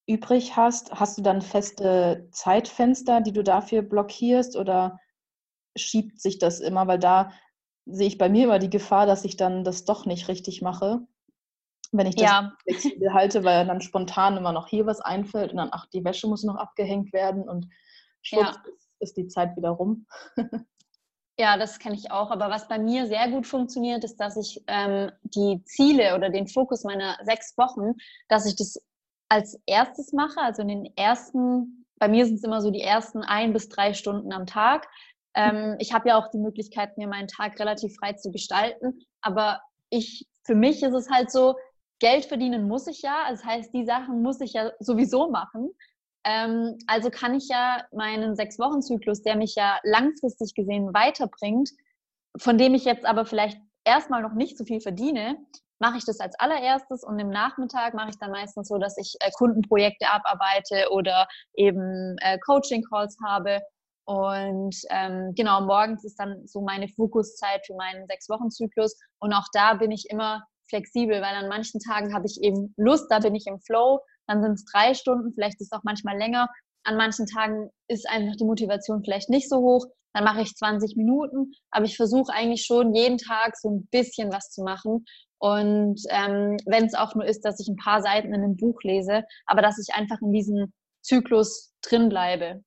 übrig 0.09 0.57
hast. 0.57 0.93
Hast 0.93 1.19
du 1.19 1.23
dann 1.23 1.43
feste 1.43 2.29
Zeitfenster, 2.33 3.21
die 3.21 3.33
du 3.33 3.45
dafür 3.45 3.83
blockierst 3.83 4.57
oder 4.57 4.99
schiebt 5.77 6.21
sich 6.21 6.39
das 6.39 6.61
immer? 6.61 6.87
Weil 6.87 6.99
da 6.99 7.31
sehe 7.87 8.09
ich 8.09 8.19
bei 8.19 8.29
mir 8.29 8.45
immer 8.45 8.59
die 8.59 8.71
Gefahr, 8.71 9.07
dass 9.07 9.25
ich 9.25 9.37
dann 9.37 9.65
das 9.65 9.85
doch 9.85 10.07
nicht 10.07 10.29
richtig 10.29 10.63
mache, 10.63 11.01
wenn 11.93 12.07
ich 12.07 12.17
das 12.17 12.31
ja. 12.31 12.53
flexibel 12.63 13.13
halte, 13.13 13.45
weil 13.45 13.67
dann 13.67 13.81
spontan 13.81 14.37
immer 14.37 14.53
noch 14.53 14.67
hier 14.67 14.87
was 14.87 15.01
einfällt 15.01 15.53
und 15.53 15.59
dann, 15.59 15.71
ach, 15.73 15.87
die 15.93 16.05
Wäsche 16.05 16.27
muss 16.27 16.43
noch 16.43 16.57
abgehängt 16.57 17.13
werden 17.13 17.47
und 17.49 17.69
schwupps 18.23 18.57
ja. 18.65 18.73
ist, 19.01 19.17
die 19.17 19.29
Zeit 19.29 19.57
wieder 19.57 19.71
rum. 19.71 20.07
Ja, 21.41 21.57
das 21.57 21.79
kenne 21.79 21.95
ich 21.95 22.11
auch. 22.11 22.33
Aber 22.33 22.51
was 22.51 22.67
bei 22.67 22.81
mir 22.81 23.07
sehr 23.07 23.31
gut 23.31 23.47
funktioniert, 23.47 24.03
ist, 24.03 24.17
dass 24.17 24.37
ich 24.37 24.61
ähm, 24.67 25.13
die 25.23 25.63
Ziele 25.67 26.17
oder 26.17 26.31
den 26.31 26.49
Fokus 26.49 26.83
meiner 26.83 27.17
sechs 27.23 27.57
Wochen, 27.57 27.95
dass 28.29 28.45
ich 28.45 28.57
das 28.57 28.83
als 29.29 29.61
erstes 29.67 30.13
mache. 30.13 30.41
Also 30.41 30.63
in 30.63 30.69
den 30.69 30.97
ersten, 30.97 31.87
bei 31.99 32.09
mir 32.09 32.27
sind 32.27 32.37
es 32.37 32.45
immer 32.45 32.61
so 32.61 32.71
die 32.71 32.83
ersten 32.83 33.23
ein 33.23 33.53
bis 33.53 33.69
drei 33.69 33.95
Stunden 33.95 34.33
am 34.33 34.47
Tag. 34.47 34.89
Ähm, 35.35 35.77
ich 35.79 35.93
habe 35.93 36.09
ja 36.09 36.19
auch 36.19 36.29
die 36.31 36.39
Möglichkeit, 36.39 36.97
mir 36.97 37.09
meinen 37.09 37.29
Tag 37.29 37.59
relativ 37.61 37.95
frei 37.97 38.15
zu 38.15 38.31
gestalten. 38.31 39.01
Aber 39.21 39.61
ich, 39.91 40.27
für 40.45 40.55
mich 40.55 40.83
ist 40.83 40.95
es 40.95 41.11
halt 41.11 41.31
so, 41.31 41.57
Geld 42.01 42.27
verdienen 42.27 42.69
muss 42.69 42.87
ich 42.87 43.03
ja. 43.03 43.27
Das 43.29 43.45
heißt, 43.45 43.75
die 43.75 43.85
Sachen 43.85 44.23
muss 44.23 44.41
ich 44.41 44.53
ja 44.53 44.73
sowieso 44.79 45.31
machen. 45.31 45.71
Ähm, 46.25 46.77
also 46.87 47.11
kann 47.11 47.35
ich 47.35 47.49
ja 47.49 47.85
meinen 47.93 48.37
Sechs-Wochen-Zyklus, 48.37 49.23
der 49.23 49.37
mich 49.37 49.55
ja 49.55 49.79
langfristig 49.83 50.55
gesehen 50.55 50.93
weiterbringt, 50.95 51.71
von 52.37 52.59
dem 52.59 52.75
ich 52.75 52.85
jetzt 52.85 53.05
aber 53.05 53.25
vielleicht 53.25 53.61
erstmal 53.85 54.23
noch 54.23 54.35
nicht 54.35 54.59
so 54.59 54.65
viel 54.65 54.81
verdiene, 54.81 55.39
mache 55.79 55.99
ich 55.99 56.05
das 56.05 56.21
als 56.21 56.39
allererstes 56.39 57.05
und 57.05 57.19
im 57.19 57.31
Nachmittag 57.31 57.95
mache 57.95 58.11
ich 58.11 58.19
dann 58.19 58.31
meistens 58.31 58.69
so, 58.69 58.79
dass 58.79 58.97
ich 58.99 59.17
äh, 59.21 59.31
Kundenprojekte 59.33 60.09
abarbeite 60.09 60.91
oder 60.91 61.29
eben 61.55 62.17
äh, 62.21 62.39
Coaching-Calls 62.39 63.17
habe. 63.25 63.61
Und 64.05 64.75
ähm, 64.91 65.35
genau, 65.37 65.61
morgens 65.61 66.05
ist 66.05 66.19
dann 66.19 66.47
so 66.47 66.63
meine 66.63 66.89
Fokuszeit 66.89 67.67
für 67.67 67.75
meinen 67.75 68.07
Sechs-Wochen-Zyklus. 68.07 68.97
Und 69.21 69.33
auch 69.35 69.47
da 69.53 69.75
bin 69.75 69.91
ich 69.91 70.07
immer 70.09 70.43
flexibel, 70.69 71.21
weil 71.21 71.35
an 71.35 71.49
manchen 71.49 71.81
Tagen 71.81 72.15
habe 72.15 72.27
ich 72.27 72.41
eben 72.43 72.75
Lust, 72.77 73.07
da 73.11 73.19
bin 73.19 73.35
ich 73.35 73.47
im 73.47 73.61
Flow, 73.61 74.01
dann 74.27 74.43
sind 74.43 74.53
es 74.53 74.65
drei 74.65 74.95
Stunden, 74.95 75.33
vielleicht 75.33 75.61
ist 75.61 75.73
es 75.73 75.79
auch 75.79 75.85
manchmal 75.85 76.17
länger. 76.17 76.49
An 76.85 76.97
manchen 76.97 77.27
Tagen 77.27 77.71
ist 77.89 78.09
einfach 78.09 78.37
die 78.37 78.45
Motivation 78.45 79.03
vielleicht 79.03 79.31
nicht 79.31 79.49
so 79.49 79.59
hoch, 79.59 79.87
dann 80.15 80.25
mache 80.25 80.43
ich 80.43 80.55
20 80.55 80.97
Minuten, 80.97 81.53
aber 81.71 81.85
ich 81.85 81.97
versuche 81.97 82.33
eigentlich 82.33 82.65
schon 82.65 82.95
jeden 82.95 83.19
Tag 83.19 83.57
so 83.57 83.71
ein 83.71 83.87
bisschen 83.91 84.33
was 84.33 84.51
zu 84.51 84.63
machen. 84.63 85.05
Und 85.39 86.01
ähm, 86.11 86.57
wenn 86.67 86.87
es 86.87 86.95
auch 86.95 87.15
nur 87.15 87.25
ist, 87.25 87.45
dass 87.45 87.61
ich 87.61 87.69
ein 87.69 87.77
paar 87.77 88.03
Seiten 88.03 88.29
in 88.29 88.43
einem 88.43 88.57
Buch 88.57 88.83
lese, 88.83 89.25
aber 89.47 89.63
dass 89.63 89.79
ich 89.79 89.95
einfach 89.95 90.21
in 90.21 90.33
diesem 90.33 90.73
Zyklus 91.01 91.75
drin 91.81 92.09
bleibe. 92.09 92.63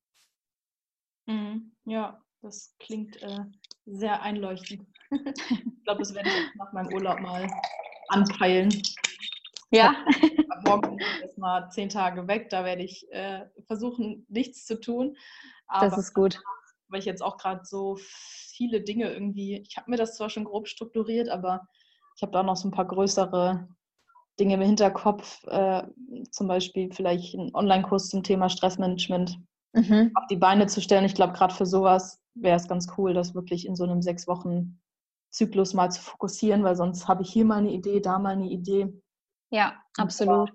Mhm. 1.27 1.73
Ja, 1.85 2.21
das 2.41 2.75
klingt 2.79 3.21
äh, 3.21 3.39
sehr 3.85 4.21
einleuchtend. 4.21 4.87
ich 5.11 5.83
glaube, 5.83 5.99
das 5.99 6.15
werde 6.15 6.29
ich 6.29 6.55
nach 6.55 6.71
meinem 6.71 6.93
Urlaub 6.93 7.19
mal 7.19 7.47
anpeilen. 8.07 8.69
Ja. 9.71 9.95
Morgen 10.65 10.97
ist 11.23 11.37
mal 11.37 11.69
zehn 11.69 11.89
Tage 11.89 12.27
weg, 12.27 12.49
da 12.49 12.65
werde 12.65 12.83
ich 12.83 13.09
äh, 13.11 13.45
versuchen, 13.67 14.25
nichts 14.29 14.65
zu 14.65 14.79
tun. 14.79 15.17
Aber 15.67 15.89
das 15.89 15.97
ist 15.97 16.13
gut. 16.13 16.39
Weil 16.89 16.99
ich 16.99 17.05
jetzt 17.05 17.23
auch 17.23 17.37
gerade 17.37 17.63
so 17.63 17.97
viele 17.97 18.81
Dinge 18.81 19.11
irgendwie, 19.11 19.63
ich 19.67 19.77
habe 19.77 19.89
mir 19.89 19.97
das 19.97 20.17
zwar 20.17 20.29
schon 20.29 20.43
grob 20.43 20.67
strukturiert, 20.67 21.29
aber 21.29 21.67
ich 22.15 22.21
habe 22.21 22.31
da 22.31 22.43
noch 22.43 22.55
so 22.55 22.67
ein 22.67 22.71
paar 22.71 22.85
größere 22.85 23.67
Dinge 24.39 24.55
im 24.55 24.61
Hinterkopf, 24.61 25.43
äh, 25.47 25.83
zum 26.31 26.47
Beispiel 26.47 26.91
vielleicht 26.91 27.35
einen 27.35 27.53
Online-Kurs 27.53 28.09
zum 28.09 28.23
Thema 28.23 28.49
Stressmanagement 28.49 29.37
mhm. 29.73 30.11
auf 30.15 30.25
die 30.27 30.37
Beine 30.37 30.67
zu 30.67 30.81
stellen. 30.81 31.05
Ich 31.05 31.15
glaube, 31.15 31.33
gerade 31.33 31.53
für 31.53 31.65
sowas 31.65 32.21
wäre 32.33 32.55
es 32.55 32.67
ganz 32.67 32.87
cool, 32.97 33.13
das 33.13 33.35
wirklich 33.35 33.65
in 33.65 33.75
so 33.75 33.83
einem 33.83 34.01
sechs 34.01 34.27
Wochen 34.27 34.79
Zyklus 35.31 35.73
mal 35.73 35.91
zu 35.91 36.01
fokussieren, 36.01 36.63
weil 36.63 36.75
sonst 36.75 37.07
habe 37.07 37.23
ich 37.23 37.31
hier 37.31 37.45
mal 37.45 37.59
eine 37.59 37.71
Idee, 37.71 38.01
da 38.01 38.19
mal 38.19 38.33
eine 38.33 38.49
Idee. 38.49 38.93
Ja, 39.49 39.73
absolut. 39.97 40.51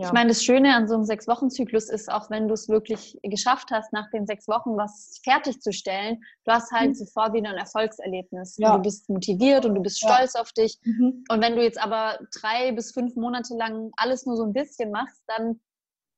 Ja. 0.00 0.06
Ich 0.06 0.12
meine, 0.14 0.28
das 0.28 0.42
Schöne 0.42 0.74
an 0.74 0.88
so 0.88 0.94
einem 0.94 1.04
Sechs-Wochen-Zyklus 1.04 1.90
ist, 1.90 2.10
auch 2.10 2.30
wenn 2.30 2.48
du 2.48 2.54
es 2.54 2.70
wirklich 2.70 3.18
geschafft 3.22 3.70
hast, 3.70 3.92
nach 3.92 4.08
den 4.10 4.26
sechs 4.26 4.48
Wochen 4.48 4.78
was 4.78 5.20
fertigzustellen, 5.22 6.22
du 6.46 6.52
hast 6.52 6.72
halt 6.72 6.88
mhm. 6.88 6.94
sofort 6.94 7.34
wieder 7.34 7.50
ein 7.50 7.58
Erfolgserlebnis. 7.58 8.56
Ja. 8.56 8.76
Du 8.76 8.82
bist 8.82 9.10
motiviert 9.10 9.66
und 9.66 9.74
du 9.74 9.82
bist 9.82 9.98
stolz 9.98 10.32
ja. 10.34 10.40
auf 10.40 10.52
dich. 10.52 10.78
Mhm. 10.84 11.24
Und 11.28 11.42
wenn 11.42 11.54
du 11.54 11.62
jetzt 11.62 11.78
aber 11.78 12.18
drei 12.32 12.72
bis 12.72 12.92
fünf 12.92 13.14
Monate 13.14 13.54
lang 13.54 13.90
alles 13.98 14.24
nur 14.24 14.38
so 14.38 14.44
ein 14.44 14.54
bisschen 14.54 14.90
machst, 14.90 15.20
dann 15.26 15.60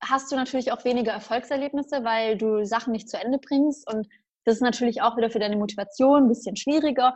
hast 0.00 0.30
du 0.30 0.36
natürlich 0.36 0.70
auch 0.70 0.84
weniger 0.84 1.10
Erfolgserlebnisse, 1.10 2.04
weil 2.04 2.38
du 2.38 2.64
Sachen 2.64 2.92
nicht 2.92 3.10
zu 3.10 3.18
Ende 3.18 3.38
bringst. 3.38 3.92
Und 3.92 4.06
das 4.44 4.56
ist 4.56 4.62
natürlich 4.62 5.02
auch 5.02 5.16
wieder 5.16 5.30
für 5.30 5.40
deine 5.40 5.56
Motivation 5.56 6.24
ein 6.24 6.28
bisschen 6.28 6.54
schwieriger. 6.54 7.14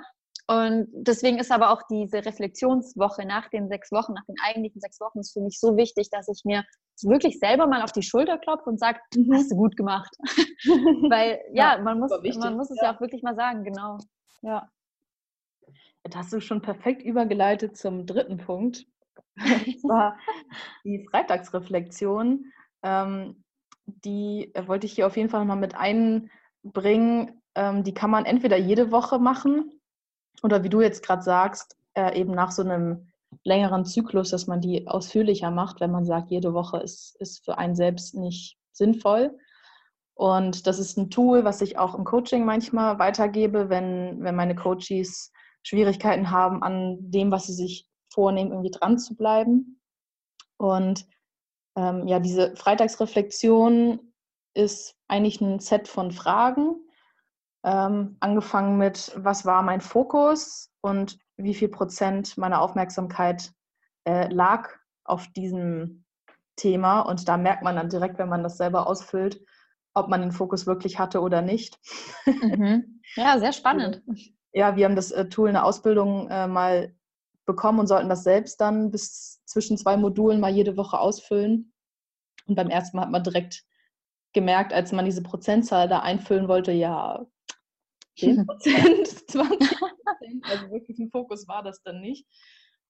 Und 0.48 0.88
deswegen 0.92 1.38
ist 1.38 1.50
aber 1.50 1.70
auch 1.70 1.82
diese 1.90 2.24
Reflexionswoche 2.24 3.26
nach 3.26 3.48
den 3.48 3.68
sechs 3.68 3.90
Wochen, 3.90 4.12
nach 4.12 4.24
den 4.26 4.36
eigentlichen 4.44 4.80
sechs 4.80 5.00
Wochen, 5.00 5.18
ist 5.18 5.32
für 5.32 5.40
mich 5.40 5.58
so 5.58 5.76
wichtig, 5.76 6.08
dass 6.10 6.28
ich 6.28 6.44
mir 6.44 6.64
wirklich 7.02 7.40
selber 7.40 7.66
mal 7.66 7.82
auf 7.82 7.90
die 7.90 8.02
Schulter 8.02 8.38
klopfe 8.38 8.70
und 8.70 8.78
sage, 8.78 9.00
mhm. 9.16 9.34
hast 9.34 9.50
du 9.50 9.56
gut 9.56 9.76
gemacht. 9.76 10.16
Weil 11.10 11.40
ja, 11.52 11.76
ja, 11.76 11.82
man 11.82 11.98
muss, 11.98 12.12
man 12.38 12.56
muss 12.56 12.70
es 12.70 12.78
ja. 12.80 12.84
ja 12.84 12.96
auch 12.96 13.00
wirklich 13.00 13.24
mal 13.24 13.34
sagen, 13.34 13.64
genau. 13.64 13.98
Ja. 14.42 14.70
Jetzt 16.04 16.16
hast 16.16 16.32
du 16.32 16.40
schon 16.40 16.62
perfekt 16.62 17.02
übergeleitet 17.02 17.76
zum 17.76 18.06
dritten 18.06 18.38
Punkt. 18.38 18.86
Das 19.34 19.44
war 19.82 20.16
die 20.84 21.04
Freitagsreflexion. 21.10 22.52
Ähm, 22.84 23.42
die 23.86 24.52
äh, 24.54 24.68
wollte 24.68 24.86
ich 24.86 24.92
hier 24.92 25.08
auf 25.08 25.16
jeden 25.16 25.28
Fall 25.28 25.40
nochmal 25.40 25.56
mit 25.56 25.74
einbringen. 25.74 27.42
Ähm, 27.56 27.82
die 27.82 27.94
kann 27.94 28.10
man 28.10 28.26
entweder 28.26 28.56
jede 28.56 28.92
Woche 28.92 29.18
machen 29.18 29.72
oder 30.42 30.62
wie 30.62 30.68
du 30.68 30.80
jetzt 30.80 31.02
gerade 31.02 31.22
sagst, 31.22 31.76
äh, 31.94 32.18
eben 32.18 32.32
nach 32.32 32.50
so 32.50 32.62
einem 32.62 33.08
längeren 33.44 33.84
Zyklus, 33.84 34.30
dass 34.30 34.46
man 34.46 34.60
die 34.60 34.86
ausführlicher 34.86 35.50
macht, 35.50 35.80
wenn 35.80 35.90
man 35.90 36.04
sagt, 36.04 36.30
jede 36.30 36.54
Woche 36.54 36.78
ist, 36.78 37.16
ist 37.20 37.44
für 37.44 37.58
einen 37.58 37.74
selbst 37.74 38.14
nicht 38.14 38.58
sinnvoll. 38.72 39.36
Und 40.14 40.66
das 40.66 40.78
ist 40.78 40.96
ein 40.96 41.10
Tool, 41.10 41.44
was 41.44 41.60
ich 41.60 41.78
auch 41.78 41.94
im 41.94 42.04
Coaching 42.04 42.44
manchmal 42.44 42.98
weitergebe, 42.98 43.68
wenn, 43.68 44.22
wenn 44.22 44.34
meine 44.34 44.54
Coaches 44.54 45.32
Schwierigkeiten 45.62 46.30
haben, 46.30 46.62
an 46.62 46.96
dem, 47.10 47.30
was 47.30 47.46
sie 47.46 47.52
sich 47.52 47.86
vornehmen, 48.08 48.52
irgendwie 48.52 48.70
dran 48.70 48.98
zu 48.98 49.14
bleiben. 49.14 49.80
Und 50.56 51.06
ähm, 51.76 52.06
ja, 52.08 52.18
diese 52.18 52.56
Freitagsreflexion 52.56 54.00
ist 54.54 54.96
eigentlich 55.08 55.40
ein 55.40 55.58
Set 55.58 55.86
von 55.88 56.12
Fragen, 56.12 56.76
ähm, 57.66 58.16
angefangen 58.20 58.78
mit, 58.78 59.12
was 59.16 59.44
war 59.44 59.62
mein 59.62 59.80
Fokus 59.80 60.70
und 60.80 61.18
wie 61.36 61.52
viel 61.52 61.68
Prozent 61.68 62.38
meiner 62.38 62.62
Aufmerksamkeit 62.62 63.52
äh, 64.04 64.32
lag 64.32 64.70
auf 65.04 65.26
diesem 65.32 66.04
Thema. 66.54 67.00
Und 67.00 67.28
da 67.28 67.36
merkt 67.36 67.64
man 67.64 67.74
dann 67.74 67.88
direkt, 67.88 68.18
wenn 68.18 68.28
man 68.28 68.44
das 68.44 68.56
selber 68.56 68.86
ausfüllt, 68.86 69.44
ob 69.94 70.08
man 70.08 70.20
den 70.20 70.30
Fokus 70.30 70.66
wirklich 70.66 70.98
hatte 70.98 71.20
oder 71.20 71.42
nicht. 71.42 71.78
Mhm. 72.26 73.00
Ja, 73.16 73.38
sehr 73.38 73.52
spannend. 73.52 74.02
Ja, 74.52 74.76
wir 74.76 74.84
haben 74.84 74.96
das 74.96 75.10
äh, 75.10 75.28
Tool 75.28 75.48
in 75.48 75.54
der 75.54 75.64
Ausbildung 75.64 76.28
äh, 76.28 76.46
mal 76.46 76.94
bekommen 77.46 77.80
und 77.80 77.86
sollten 77.86 78.08
das 78.08 78.24
selbst 78.24 78.60
dann 78.60 78.90
bis 78.90 79.44
zwischen 79.44 79.76
zwei 79.76 79.96
Modulen 79.96 80.40
mal 80.40 80.50
jede 80.50 80.76
Woche 80.76 80.98
ausfüllen. 80.98 81.72
Und 82.46 82.54
beim 82.54 82.70
ersten 82.70 82.96
Mal 82.96 83.04
hat 83.04 83.10
man 83.10 83.22
direkt 83.22 83.64
gemerkt, 84.32 84.72
als 84.72 84.92
man 84.92 85.04
diese 85.04 85.22
Prozentzahl 85.22 85.88
da 85.88 86.00
einfüllen 86.00 86.48
wollte, 86.48 86.72
ja, 86.72 87.26
10 88.16 88.46
Prozent, 88.46 89.06
20 89.30 89.58
Prozent. 89.78 90.44
Also 90.44 90.70
wirklich 90.70 90.98
ein 90.98 91.10
Fokus 91.10 91.46
war 91.48 91.62
das 91.62 91.82
dann 91.82 92.00
nicht. 92.00 92.26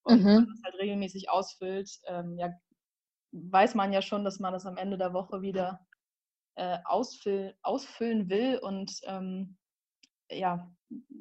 Und 0.03 0.23
mhm. 0.23 0.27
wenn 0.27 0.35
man 0.35 0.49
das 0.49 0.63
halt 0.65 0.75
regelmäßig 0.81 1.31
ausfüllt, 1.31 1.91
ähm, 2.07 2.39
ja, 2.39 2.53
weiß 3.33 3.75
man 3.75 3.93
ja 3.93 4.03
schon, 4.03 4.25
dass 4.25 4.39
man 4.39 4.53
das 4.53 4.67
am 4.67 4.77
Ende 4.77 4.97
der 4.97 5.13
Woche 5.13 5.43
wieder 5.43 5.81
äh, 6.55 6.79
ausfüll, 6.85 7.55
ausfüllen 7.63 8.31
will 8.31 8.59
und 8.59 8.93
ähm, 9.05 9.57
ja, 10.31 10.71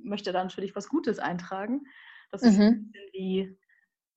möchte 0.04 0.32
da 0.32 0.44
natürlich 0.44 0.76
was 0.76 0.88
Gutes 0.88 1.20
eintragen. 1.20 1.84
Das 2.32 2.42
mhm. 2.42 2.48
ist 2.48 2.60
ein 2.60 2.92
bisschen 2.92 3.10
wie, 3.14 3.60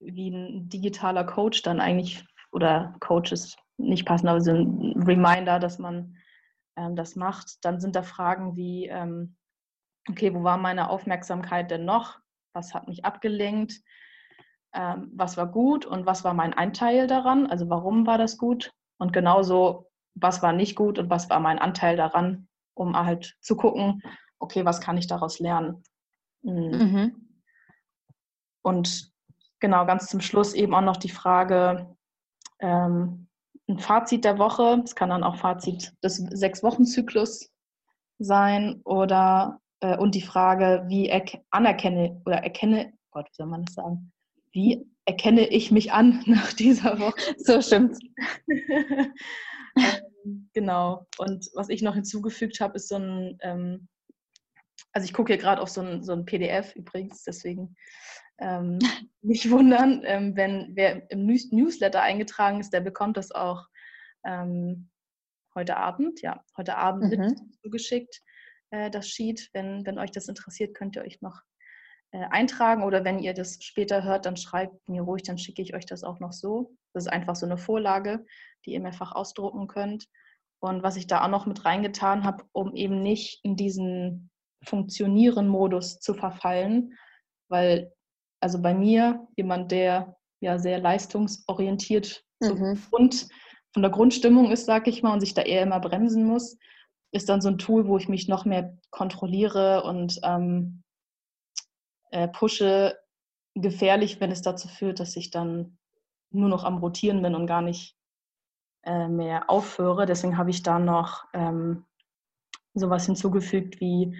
wie 0.00 0.30
ein 0.30 0.68
digitaler 0.68 1.24
Coach 1.24 1.62
dann 1.62 1.80
eigentlich, 1.80 2.24
oder 2.52 2.94
Coach 3.00 3.32
ist 3.32 3.58
nicht 3.78 4.06
passend, 4.06 4.28
aber 4.28 4.40
so 4.40 4.52
ein 4.52 5.02
Reminder, 5.02 5.58
dass 5.58 5.78
man 5.78 6.16
ähm, 6.76 6.94
das 6.96 7.16
macht. 7.16 7.64
Dann 7.64 7.80
sind 7.80 7.96
da 7.96 8.02
Fragen 8.02 8.56
wie, 8.56 8.86
ähm, 8.86 9.36
okay, 10.08 10.34
wo 10.34 10.42
war 10.42 10.56
meine 10.56 10.90
Aufmerksamkeit 10.90 11.70
denn 11.70 11.84
noch? 11.84 12.18
Was 12.52 12.74
hat 12.74 12.88
mich 12.88 13.04
abgelenkt? 13.04 13.82
ähm, 14.74 15.10
was 15.14 15.36
war 15.36 15.46
gut 15.46 15.86
und 15.86 16.06
was 16.06 16.24
war 16.24 16.34
mein 16.34 16.54
Anteil 16.54 17.06
daran, 17.06 17.46
also 17.46 17.68
warum 17.70 18.06
war 18.06 18.18
das 18.18 18.38
gut 18.38 18.72
und 18.98 19.12
genauso, 19.12 19.90
was 20.14 20.42
war 20.42 20.52
nicht 20.52 20.76
gut 20.76 20.98
und 20.98 21.10
was 21.10 21.30
war 21.30 21.40
mein 21.40 21.58
Anteil 21.58 21.96
daran, 21.96 22.48
um 22.74 22.96
halt 22.96 23.36
zu 23.40 23.56
gucken, 23.56 24.02
okay, 24.38 24.64
was 24.64 24.80
kann 24.80 24.98
ich 24.98 25.06
daraus 25.06 25.38
lernen. 25.38 25.82
Mhm. 26.42 26.70
Mhm. 26.70 27.28
Und 28.62 29.12
genau, 29.60 29.86
ganz 29.86 30.08
zum 30.08 30.20
Schluss 30.20 30.54
eben 30.54 30.74
auch 30.74 30.82
noch 30.82 30.96
die 30.96 31.08
Frage, 31.08 31.96
ähm, 32.60 33.28
ein 33.68 33.78
Fazit 33.78 34.24
der 34.24 34.38
Woche, 34.38 34.82
es 34.84 34.94
kann 34.94 35.10
dann 35.10 35.24
auch 35.24 35.36
Fazit 35.36 35.92
des 36.02 36.16
Sechs-Wochen-Zyklus 36.16 37.50
sein 38.18 38.80
oder 38.84 39.60
äh, 39.80 39.96
und 39.96 40.14
die 40.14 40.22
Frage, 40.22 40.84
wie 40.88 41.10
anerkenne 41.50 42.20
oder 42.24 42.38
erkenne, 42.38 42.92
Gott, 43.10 43.26
wie 43.30 43.34
soll 43.34 43.46
man 43.46 43.64
das 43.64 43.74
sagen? 43.74 44.12
Wie 44.52 44.86
erkenne 45.04 45.48
ich 45.48 45.70
mich 45.70 45.92
an 45.92 46.22
nach 46.26 46.52
dieser 46.52 46.98
Woche? 46.98 47.14
So 47.38 47.62
stimmt. 47.62 47.98
ähm, 48.48 50.48
genau. 50.52 51.06
Und 51.18 51.48
was 51.54 51.68
ich 51.68 51.82
noch 51.82 51.94
hinzugefügt 51.94 52.60
habe, 52.60 52.76
ist 52.76 52.88
so 52.88 52.96
ein, 52.96 53.38
ähm, 53.40 53.88
also 54.92 55.04
ich 55.04 55.12
gucke 55.12 55.32
hier 55.32 55.40
gerade 55.40 55.62
auf 55.62 55.68
so 55.68 55.80
ein, 55.80 56.02
so 56.02 56.12
ein 56.12 56.24
PDF 56.24 56.74
übrigens, 56.74 57.22
deswegen 57.22 57.76
ähm, 58.40 58.78
nicht 59.20 59.50
wundern, 59.50 60.02
ähm, 60.04 60.36
wenn 60.36 60.72
wer 60.74 61.10
im 61.10 61.26
News 61.26 61.50
Newsletter 61.50 62.02
eingetragen 62.02 62.60
ist, 62.60 62.72
der 62.72 62.80
bekommt 62.80 63.16
das 63.16 63.32
auch 63.32 63.66
ähm, 64.24 64.90
heute 65.54 65.76
Abend. 65.76 66.22
Ja, 66.22 66.44
heute 66.56 66.76
Abend 66.76 67.16
mhm. 67.16 67.52
zugeschickt, 67.62 68.22
äh, 68.70 68.90
das 68.90 69.08
Sheet. 69.08 69.50
Wenn, 69.52 69.84
wenn 69.86 69.98
euch 69.98 70.10
das 70.10 70.28
interessiert, 70.28 70.74
könnt 70.74 70.96
ihr 70.96 71.02
euch 71.02 71.20
noch 71.20 71.40
äh, 72.12 72.24
eintragen 72.30 72.84
oder 72.84 73.04
wenn 73.04 73.18
ihr 73.18 73.34
das 73.34 73.58
später 73.62 74.02
hört, 74.02 74.26
dann 74.26 74.36
schreibt 74.36 74.88
mir 74.88 75.02
ruhig, 75.02 75.22
dann 75.22 75.38
schicke 75.38 75.62
ich 75.62 75.74
euch 75.74 75.86
das 75.86 76.04
auch 76.04 76.20
noch 76.20 76.32
so. 76.32 76.74
Das 76.94 77.04
ist 77.04 77.12
einfach 77.12 77.36
so 77.36 77.46
eine 77.46 77.58
Vorlage, 77.58 78.24
die 78.64 78.72
ihr 78.72 78.80
mehrfach 78.80 79.12
ausdrucken 79.12 79.66
könnt. 79.66 80.06
Und 80.60 80.82
was 80.82 80.96
ich 80.96 81.06
da 81.06 81.24
auch 81.24 81.28
noch 81.28 81.46
mit 81.46 81.64
reingetan 81.64 82.24
habe, 82.24 82.44
um 82.52 82.74
eben 82.74 83.02
nicht 83.02 83.40
in 83.44 83.56
diesen 83.56 84.30
Funktionieren-Modus 84.64 86.00
zu 86.00 86.14
verfallen, 86.14 86.94
weil 87.48 87.92
also 88.40 88.60
bei 88.60 88.74
mir, 88.74 89.26
jemand, 89.36 89.72
der 89.72 90.16
ja 90.40 90.58
sehr 90.58 90.78
leistungsorientiert 90.78 92.24
mhm. 92.40 92.80
und 92.90 93.28
von 93.72 93.82
der 93.82 93.90
Grundstimmung 93.90 94.50
ist, 94.50 94.66
sag 94.66 94.88
ich 94.88 95.02
mal, 95.02 95.12
und 95.12 95.20
sich 95.20 95.34
da 95.34 95.42
eher 95.42 95.62
immer 95.62 95.80
bremsen 95.80 96.24
muss, 96.24 96.56
ist 97.10 97.28
dann 97.28 97.40
so 97.40 97.48
ein 97.48 97.58
Tool, 97.58 97.86
wo 97.86 97.96
ich 97.96 98.08
mich 98.08 98.28
noch 98.28 98.44
mehr 98.44 98.76
kontrolliere 98.90 99.82
und 99.84 100.20
ähm, 100.22 100.82
äh, 102.10 102.28
pushe. 102.28 102.98
Gefährlich, 103.54 104.20
wenn 104.20 104.30
es 104.30 104.42
dazu 104.42 104.68
führt, 104.68 105.00
dass 105.00 105.16
ich 105.16 105.30
dann 105.30 105.78
nur 106.30 106.48
noch 106.48 106.62
am 106.62 106.78
Rotieren 106.78 107.22
bin 107.22 107.34
und 107.34 107.46
gar 107.46 107.62
nicht 107.62 107.96
äh, 108.84 109.08
mehr 109.08 109.50
aufhöre. 109.50 110.06
Deswegen 110.06 110.38
habe 110.38 110.50
ich 110.50 110.62
da 110.62 110.78
noch 110.78 111.24
ähm, 111.32 111.84
sowas 112.74 113.06
hinzugefügt 113.06 113.80
wie 113.80 114.16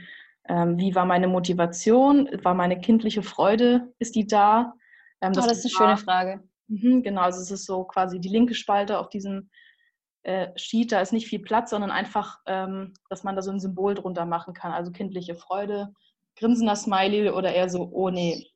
ähm, 0.49 0.79
wie 0.79 0.95
war 0.95 1.05
meine 1.05 1.29
Motivation? 1.29 2.29
War 2.43 2.55
meine 2.55 2.81
kindliche 2.81 3.23
Freude? 3.23 3.93
Ist 3.99 4.15
die 4.17 4.27
da? 4.27 4.75
Ähm, 5.21 5.33
das, 5.33 5.45
oh, 5.45 5.49
das 5.49 5.65
ist 5.65 5.77
eine 5.77 5.89
war, 5.89 5.97
schöne 5.97 6.05
Frage. 6.05 6.49
Mh, 6.69 7.03
genau, 7.03 7.21
also 7.23 7.41
es 7.41 7.51
ist 7.51 7.67
so 7.67 7.85
quasi 7.85 8.19
die 8.19 8.31
linke 8.31 8.55
Spalte 8.55 8.99
auf 8.99 9.09
diesem 9.11 9.51
äh, 10.29 10.53
Sheet. 10.57 10.93
Da 10.93 11.01
ist 11.01 11.13
nicht 11.13 11.27
viel 11.27 11.39
Platz, 11.39 11.71
sondern 11.71 11.91
einfach, 11.91 12.39
ähm, 12.47 12.93
dass 13.09 13.25
man 13.25 13.35
da 13.35 13.41
so 13.41 13.51
ein 13.51 13.61
Symbol 13.61 13.95
drunter 13.95 14.27
machen 14.27 14.53
kann. 14.53 14.73
Also 14.73 14.93
kindliche 14.93 15.35
Freude, 15.35 15.95
grinsender 16.37 16.77
Smiley 16.77 17.31
oder 17.31 17.55
eher 17.55 17.71
so, 17.71 17.89
oh 17.93 18.11
nee, 18.11 18.47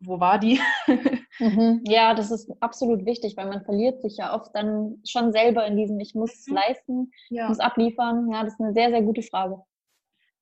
wo 0.00 0.18
war 0.18 0.40
die? 0.40 0.60
mhm. 1.38 1.80
Ja, 1.86 2.12
das 2.14 2.32
ist 2.32 2.50
absolut 2.60 3.06
wichtig, 3.06 3.36
weil 3.36 3.46
man 3.46 3.64
verliert 3.64 4.02
sich 4.02 4.16
ja 4.16 4.34
oft 4.34 4.50
dann 4.54 5.00
schon 5.06 5.32
selber 5.32 5.64
in 5.66 5.76
diesem, 5.76 6.00
ich 6.00 6.14
muss 6.14 6.44
mhm. 6.48 6.54
leisten, 6.56 7.12
ja. 7.30 7.46
muss 7.48 7.60
abliefern. 7.60 8.28
Ja, 8.32 8.42
das 8.42 8.54
ist 8.54 8.60
eine 8.60 8.74
sehr, 8.74 8.90
sehr 8.90 9.02
gute 9.02 9.22
Frage. 9.22 9.62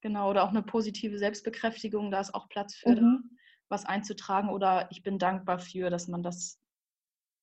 Genau, 0.00 0.30
oder 0.30 0.44
auch 0.44 0.50
eine 0.50 0.62
positive 0.62 1.18
Selbstbekräftigung, 1.18 2.10
da 2.10 2.20
ist 2.20 2.34
auch 2.34 2.48
Platz 2.48 2.74
für, 2.74 2.90
mhm. 2.90 3.36
was 3.68 3.84
einzutragen. 3.84 4.48
Oder 4.48 4.88
ich 4.90 5.02
bin 5.02 5.18
dankbar 5.18 5.58
für, 5.58 5.90
dass 5.90 6.08
man 6.08 6.22
das 6.22 6.58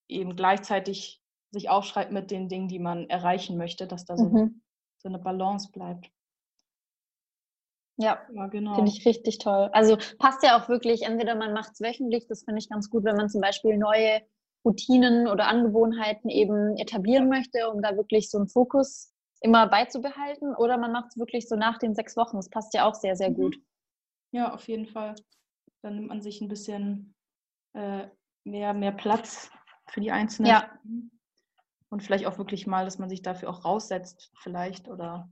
eben 0.08 0.36
gleichzeitig 0.36 1.21
sich 1.52 1.70
aufschreibt 1.70 2.12
mit 2.12 2.32
den 2.32 2.50
Dingen, 2.50 2.68
die 2.68 2.80
man 2.80 3.10
erreichen 3.10 3.58
möchte, 3.58 3.88
dass 3.88 4.06
da 4.06 4.18
so, 4.18 4.26
mhm. 4.26 4.62
so 4.98 5.10
eine 5.10 5.20
Balance 5.20 5.70
bleibt. 5.72 6.10
Ja, 7.98 8.20
ja 8.34 8.48
genau. 8.48 8.76
finde 8.76 8.92
ich 8.92 9.06
richtig 9.06 9.38
toll. 9.38 9.70
Also 9.74 9.98
passt 10.18 10.44
ja 10.44 10.60
auch 10.60 10.70
wirklich, 10.70 11.04
entweder 11.04 11.36
man 11.36 11.54
macht 11.54 11.74
es 11.74 11.82
wöchentlich, 11.82 12.26
das 12.28 12.44
finde 12.44 12.60
ich 12.60 12.70
ganz 12.70 12.90
gut, 12.90 13.04
wenn 13.04 13.16
man 13.16 13.30
zum 13.30 13.42
Beispiel 13.42 13.78
neue 13.78 14.22
Routinen 14.66 15.28
oder 15.28 15.48
Angewohnheiten 15.48 16.30
eben 16.30 16.78
etablieren 16.78 17.30
möchte, 17.30 17.70
um 17.70 17.82
da 17.82 17.96
wirklich 17.96 18.30
so 18.30 18.38
einen 18.38 18.48
Fokus 18.48 19.14
immer 19.42 19.68
beizubehalten 19.68 20.56
oder 20.56 20.78
man 20.78 20.92
macht 20.92 21.10
es 21.10 21.18
wirklich 21.18 21.48
so 21.48 21.56
nach 21.56 21.80
den 21.80 21.96
sechs 21.96 22.16
Wochen. 22.16 22.38
Das 22.38 22.50
passt 22.50 22.74
ja 22.74 22.88
auch 22.88 22.94
sehr, 22.94 23.16
sehr 23.16 23.32
gut. 23.32 23.58
Mhm. 23.58 23.66
Ja, 24.34 24.54
auf 24.54 24.68
jeden 24.68 24.86
Fall. 24.86 25.16
Dann 25.82 25.96
nimmt 25.96 26.08
man 26.08 26.22
sich 26.22 26.42
ein 26.42 26.48
bisschen 26.48 27.16
äh, 27.74 28.08
mehr, 28.44 28.74
mehr 28.74 28.92
Platz 28.92 29.52
für 29.90 30.00
die 30.00 30.12
einzelnen. 30.12 30.52
Ja. 30.52 30.72
Und 31.92 32.02
vielleicht 32.02 32.26
auch 32.26 32.38
wirklich 32.38 32.68
mal, 32.68 32.86
dass 32.86 33.00
man 33.00 33.10
sich 33.10 33.22
dafür 33.22 33.50
auch 33.50 33.66
raussetzt, 33.66 34.32
vielleicht 34.42 34.88
oder 34.88 35.30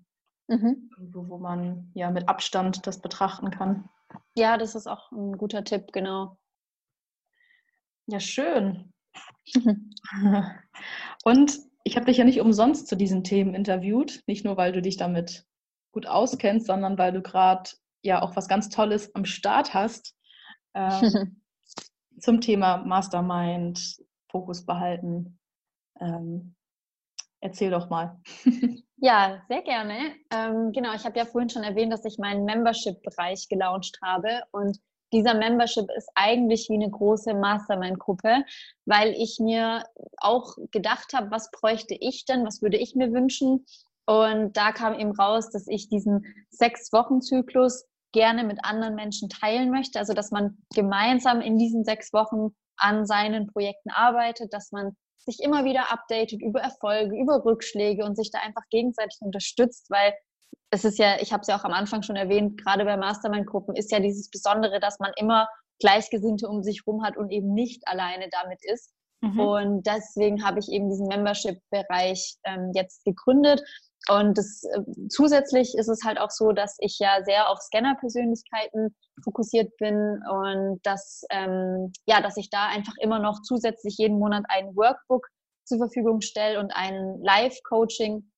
mhm. 0.48 0.90
irgendwo, 0.92 1.30
wo 1.30 1.38
man 1.38 1.90
ja 1.96 2.12
mit 2.12 2.28
Abstand 2.28 2.86
das 2.86 3.02
betrachten 3.02 3.50
kann. 3.50 3.90
Ja, 4.36 4.58
das 4.58 4.76
ist 4.76 4.86
auch 4.86 5.12
ein 5.12 5.38
guter 5.38 5.64
Tipp, 5.64 5.94
genau. 5.94 6.38
Ja, 8.08 8.20
schön. 8.20 8.94
Und 11.24 11.60
ich 11.86 11.96
habe 11.96 12.06
dich 12.06 12.18
ja 12.18 12.26
nicht 12.26 12.42
umsonst 12.42 12.88
zu 12.88 12.98
diesen 12.98 13.24
Themen 13.24 13.56
interviewt, 13.56 14.22
nicht 14.28 14.44
nur 14.44 14.58
weil 14.58 14.74
du 14.74 14.82
dich 14.82 14.98
damit 14.98 15.46
gut 15.92 16.08
auskennst, 16.08 16.68
sondern 16.68 16.98
weil 16.98 17.14
du 17.14 17.22
gerade 17.22 17.70
ja 18.04 18.22
auch 18.22 18.36
was 18.36 18.50
ganz 18.50 18.70
Tolles 18.70 19.16
am 19.16 19.26
Start 19.26 19.74
hast 19.74 20.16
ähm, 20.74 21.42
zum 22.20 22.42
Thema 22.42 22.78
Mastermind, 22.86 23.98
Fokus 24.30 24.66
behalten. 24.66 25.39
Ähm, 26.00 26.56
erzähl 27.42 27.72
doch 27.72 27.90
mal. 27.90 28.20
ja, 28.98 29.42
sehr 29.48 29.62
gerne. 29.62 30.16
Ähm, 30.32 30.72
genau, 30.72 30.94
ich 30.94 31.06
habe 31.06 31.18
ja 31.18 31.26
vorhin 31.26 31.50
schon 31.50 31.64
erwähnt, 31.64 31.94
dass 31.94 32.06
ich 32.06 32.18
meinen 32.18 32.46
Membership-Bereich 32.46 33.48
gelauncht 33.50 34.00
habe 34.02 34.44
und 34.52 34.80
dieser 35.12 35.34
Membership 35.34 35.90
ist 35.98 36.10
eigentlich 36.16 36.68
wie 36.70 36.76
eine 36.76 36.90
große 36.90 37.34
Mastermind-Gruppe, 37.34 38.44
weil 38.86 39.10
ich 39.18 39.40
mir 39.40 39.84
auch 40.18 40.56
gedacht 40.72 41.14
habe, 41.14 41.32
was 41.32 41.50
bräuchte 41.52 41.96
ich 42.00 42.26
denn, 42.26 42.46
was 42.46 42.62
würde 42.62 42.78
ich 42.78 42.96
mir 42.96 43.12
wünschen. 43.12 43.66
Und 44.06 44.56
da 44.56 44.72
kam 44.72 44.94
eben 44.94 45.12
raus, 45.12 45.50
dass 45.50 45.68
ich 45.68 45.90
diesen 45.90 46.26
Sechs-Wochen-Zyklus 46.50 47.86
gerne 48.12 48.44
mit 48.44 48.64
anderen 48.64 48.96
Menschen 48.96 49.30
teilen 49.30 49.72
möchte. 49.72 50.00
Also, 50.00 50.14
dass 50.14 50.32
man 50.32 50.58
gemeinsam 50.74 51.42
in 51.42 51.58
diesen 51.58 51.84
sechs 51.84 52.14
Wochen 52.14 52.56
an 52.78 53.06
seinen 53.06 53.48
Projekten 53.48 53.90
arbeitet, 53.90 54.54
dass 54.54 54.72
man 54.72 54.96
sich 55.20 55.40
immer 55.42 55.66
wieder 55.66 55.92
updatet 55.92 56.42
über 56.42 56.62
Erfolge, 56.62 57.16
über 57.16 57.44
Rückschläge 57.46 58.04
und 58.04 58.16
sich 58.16 58.32
da 58.32 58.40
einfach 58.40 58.64
gegenseitig 58.70 59.18
unterstützt, 59.22 59.90
weil 59.90 60.14
es 60.72 60.86
ist 60.86 61.00
ja, 61.00 61.20
ich 61.20 61.34
habe 61.34 61.42
es 61.42 61.48
ja 61.48 61.58
auch 61.58 61.64
am 61.64 61.74
Anfang 61.74 62.04
schon 62.04 62.16
erwähnt, 62.16 62.64
gerade 62.64 62.86
bei 62.86 62.96
Mastermind-Gruppen 62.98 63.76
ist 63.76 63.92
ja 63.92 64.00
dieses 64.00 64.30
Besondere, 64.30 64.80
dass 64.80 65.00
man 65.00 65.12
immer 65.18 65.48
Gleichgesinnte 65.80 66.48
um 66.48 66.62
sich 66.64 66.86
rum 66.86 67.04
hat 67.04 67.18
und 67.18 67.32
eben 67.32 67.54
nicht 67.54 67.88
alleine 67.88 68.30
damit 68.32 68.60
ist. 68.64 68.94
Mhm. 69.22 69.40
Und 69.40 69.88
deswegen 69.88 70.46
habe 70.46 70.60
ich 70.60 70.70
eben 70.70 70.90
diesen 70.90 71.08
Membership-Bereich 71.08 72.38
ähm, 72.46 72.72
jetzt 72.74 73.04
gegründet. 73.04 73.62
Und 74.08 74.38
das, 74.38 74.64
äh, 74.64 74.82
zusätzlich 75.10 75.76
ist 75.78 75.90
es 75.90 76.04
halt 76.04 76.20
auch 76.20 76.32
so, 76.32 76.52
dass 76.52 76.78
ich 76.80 76.98
ja 77.00 77.24
sehr 77.24 77.50
auf 77.50 77.60
Scanner-Persönlichkeiten 77.60 78.96
fokussiert 79.24 79.76
bin 79.78 80.22
und 80.32 80.80
dass, 80.84 81.24
ähm, 81.30 81.92
ja, 82.06 82.22
dass 82.22 82.38
ich 82.38 82.50
da 82.50 82.68
einfach 82.68 82.94
immer 83.00 83.20
noch 83.20 83.42
zusätzlich 83.42 83.98
jeden 83.98 84.18
Monat 84.18 84.46
ein 84.48 84.76
Workbook 84.76 85.28
zur 85.66 85.78
Verfügung 85.78 86.22
stelle 86.22 86.60
und 86.60 86.72
ein 86.74 87.20
Live-Coaching, 87.22 88.32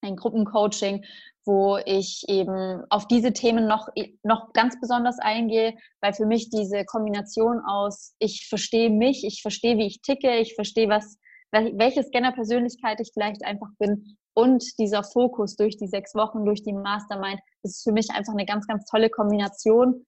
ein 0.00 0.16
Gruppencoaching, 0.16 1.04
wo 1.44 1.78
ich 1.84 2.24
eben 2.28 2.82
auf 2.90 3.06
diese 3.06 3.32
Themen 3.32 3.66
noch, 3.66 3.88
noch 4.22 4.52
ganz 4.52 4.80
besonders 4.80 5.18
eingehe, 5.18 5.74
weil 6.00 6.12
für 6.14 6.26
mich 6.26 6.50
diese 6.50 6.84
Kombination 6.84 7.60
aus, 7.66 8.14
ich 8.18 8.46
verstehe 8.48 8.90
mich, 8.90 9.24
ich 9.24 9.42
verstehe, 9.42 9.76
wie 9.76 9.86
ich 9.86 10.02
ticke, 10.02 10.38
ich 10.38 10.54
verstehe, 10.54 10.88
was, 10.88 11.18
welche 11.52 12.02
Scanner-Persönlichkeit 12.02 13.00
ich 13.00 13.10
vielleicht 13.12 13.44
einfach 13.44 13.68
bin 13.78 14.16
und 14.34 14.64
dieser 14.78 15.04
Fokus 15.04 15.56
durch 15.56 15.76
die 15.76 15.86
sechs 15.86 16.14
Wochen, 16.14 16.44
durch 16.44 16.62
die 16.62 16.72
Mastermind, 16.72 17.40
das 17.62 17.72
ist 17.76 17.84
für 17.84 17.92
mich 17.92 18.10
einfach 18.10 18.32
eine 18.32 18.46
ganz, 18.46 18.66
ganz 18.66 18.86
tolle 18.86 19.10
Kombination. 19.10 20.06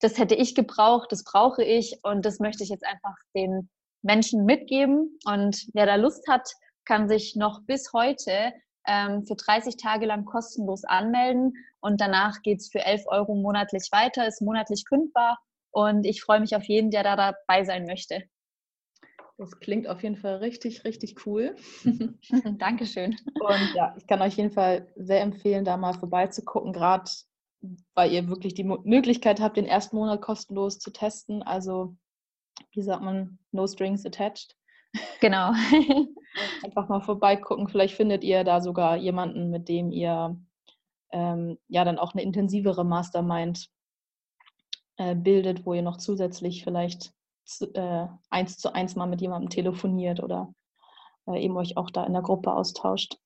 Das 0.00 0.18
hätte 0.18 0.34
ich 0.34 0.54
gebraucht, 0.54 1.10
das 1.10 1.24
brauche 1.24 1.64
ich 1.64 1.98
und 2.02 2.24
das 2.24 2.38
möchte 2.38 2.62
ich 2.62 2.70
jetzt 2.70 2.86
einfach 2.86 3.16
den 3.34 3.68
Menschen 4.02 4.44
mitgeben. 4.44 5.18
Und 5.24 5.66
wer 5.72 5.86
da 5.86 5.96
Lust 5.96 6.28
hat, 6.28 6.48
kann 6.84 7.08
sich 7.08 7.34
noch 7.34 7.62
bis 7.66 7.92
heute 7.92 8.52
ähm, 8.86 9.24
für 9.26 9.34
30 9.34 9.76
Tage 9.76 10.06
lang 10.06 10.24
kostenlos 10.24 10.84
anmelden 10.84 11.54
und 11.80 12.00
danach 12.00 12.42
geht 12.42 12.60
es 12.60 12.70
für 12.70 12.84
11 12.84 13.04
Euro 13.06 13.34
monatlich 13.34 13.88
weiter, 13.92 14.26
ist 14.26 14.42
monatlich 14.42 14.84
kündbar 14.86 15.38
und 15.70 16.04
ich 16.04 16.22
freue 16.22 16.40
mich 16.40 16.54
auf 16.54 16.64
jeden, 16.64 16.90
der 16.90 17.02
da 17.02 17.16
dabei 17.16 17.64
sein 17.64 17.86
möchte. 17.86 18.24
Das 19.36 19.58
klingt 19.58 19.88
auf 19.88 20.02
jeden 20.02 20.16
Fall 20.16 20.36
richtig, 20.36 20.84
richtig 20.84 21.26
cool. 21.26 21.56
Dankeschön. 22.58 23.16
Und 23.40 23.74
ja, 23.74 23.94
ich 23.98 24.06
kann 24.06 24.22
euch 24.22 24.34
auf 24.34 24.36
jeden 24.38 24.52
Fall 24.52 24.86
sehr 24.94 25.22
empfehlen, 25.22 25.64
da 25.64 25.76
mal 25.76 25.94
vorbeizugucken, 25.94 26.72
gerade 26.72 27.10
weil 27.94 28.12
ihr 28.12 28.28
wirklich 28.28 28.54
die 28.54 28.64
Möglichkeit 28.64 29.40
habt, 29.40 29.56
den 29.56 29.66
ersten 29.66 29.96
Monat 29.96 30.20
kostenlos 30.20 30.78
zu 30.78 30.92
testen. 30.92 31.42
Also, 31.42 31.96
wie 32.72 32.82
sagt 32.82 33.02
man, 33.02 33.38
no 33.50 33.66
strings 33.66 34.06
attached. 34.06 34.56
Genau. 35.20 35.52
Einfach 36.62 36.88
mal 36.88 37.00
vorbeigucken. 37.00 37.68
Vielleicht 37.68 37.94
findet 37.94 38.22
ihr 38.22 38.44
da 38.44 38.60
sogar 38.60 38.96
jemanden, 38.96 39.50
mit 39.50 39.68
dem 39.68 39.90
ihr 39.90 40.38
ähm, 41.10 41.58
ja 41.68 41.84
dann 41.84 41.98
auch 41.98 42.12
eine 42.12 42.22
intensivere 42.22 42.84
Mastermind 42.84 43.68
äh, 44.96 45.14
bildet, 45.14 45.64
wo 45.64 45.74
ihr 45.74 45.82
noch 45.82 45.96
zusätzlich 45.96 46.62
vielleicht 46.62 47.13
zu, 47.44 47.72
äh, 47.74 48.08
eins 48.30 48.58
zu 48.58 48.74
eins 48.74 48.96
mal 48.96 49.06
mit 49.06 49.20
jemandem 49.20 49.50
telefoniert 49.50 50.22
oder 50.22 50.52
äh, 51.26 51.42
eben 51.42 51.56
euch 51.56 51.76
auch 51.76 51.90
da 51.90 52.04
in 52.04 52.12
der 52.12 52.22
Gruppe 52.22 52.52
austauscht. 52.52 53.18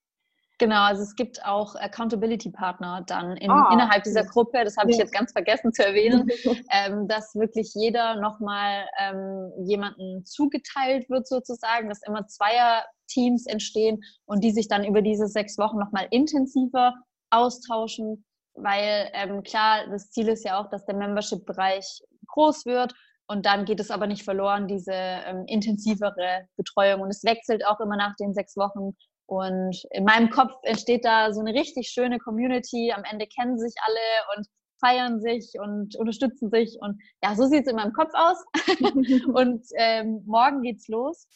Genau, 0.59 0.83
also 0.83 1.02
es 1.02 1.14
gibt 1.14 1.44
auch 1.44 1.76
Accountability-Partner 1.76 3.04
dann 3.07 3.37
in, 3.37 3.48
ah, 3.48 3.70
innerhalb 3.72 4.02
dieser 4.02 4.24
Gruppe, 4.24 4.64
das 4.64 4.76
habe 4.76 4.90
ja. 4.90 4.94
ich 4.94 4.98
jetzt 4.98 5.12
ganz 5.12 5.31
vergessen 5.31 5.72
zu 5.72 5.87
erwähnen, 5.87 6.26
ähm, 6.72 7.07
dass 7.07 7.37
wirklich 7.37 7.70
jeder 7.74 8.20
nochmal 8.20 8.85
ähm, 8.98 9.52
jemanden 9.64 10.24
zugeteilt 10.24 11.09
wird 11.09 11.28
sozusagen, 11.28 11.88
dass 11.88 12.02
immer 12.04 12.26
Zweier-Teams 12.26 13.46
entstehen 13.46 14.02
und 14.26 14.42
die 14.42 14.50
sich 14.50 14.66
dann 14.66 14.85
über 14.85 15.00
diese 15.00 15.28
sechs 15.28 15.59
Wochen 15.59 15.78
nochmal 15.78 16.09
intensiver 16.11 16.92
austauschen, 17.31 18.24
weil 18.54 19.11
ähm, 19.12 19.44
klar, 19.44 19.87
das 19.90 20.11
Ziel 20.11 20.26
ist 20.26 20.44
ja 20.44 20.61
auch, 20.61 20.68
dass 20.70 20.85
der 20.87 20.96
Membership-Bereich 20.96 22.02
groß 22.26 22.66
wird 22.66 22.94
und 23.29 23.45
dann 23.45 23.67
geht 23.67 23.79
es 23.79 23.91
aber 23.91 24.07
nicht 24.07 24.25
verloren, 24.25 24.67
diese 24.67 24.93
ähm, 24.93 25.45
intensivere 25.47 26.49
Betreuung. 26.57 27.03
Und 27.03 27.11
es 27.11 27.23
wechselt 27.25 27.64
auch 27.67 27.79
immer 27.79 27.97
nach 27.97 28.17
den 28.17 28.33
sechs 28.33 28.57
Wochen. 28.57 28.97
Und 29.27 29.83
in 29.91 30.05
meinem 30.05 30.31
Kopf 30.31 30.53
entsteht 30.62 31.05
da 31.05 31.33
so 31.35 31.41
eine 31.41 31.53
richtig 31.53 31.91
schöne 31.91 32.19
Community. 32.19 32.91
Am 32.91 33.05
Ende 33.05 33.27
kennen 33.27 33.59
sich 33.59 33.75
alle 33.87 34.37
und 34.38 34.47
feiern 34.81 35.21
sich 35.21 35.53
und 35.61 35.95
unterstützen 35.97 36.49
sich. 36.49 36.79
Und 36.81 37.03
ja, 37.23 37.35
so 37.35 37.45
sieht 37.45 37.67
es 37.67 37.71
in 37.71 37.77
meinem 37.77 37.93
Kopf 37.93 38.12
aus. 38.14 38.43
und 39.35 39.67
ähm, 39.77 40.23
morgen 40.25 40.62
geht's 40.62 40.88
los. 40.88 41.27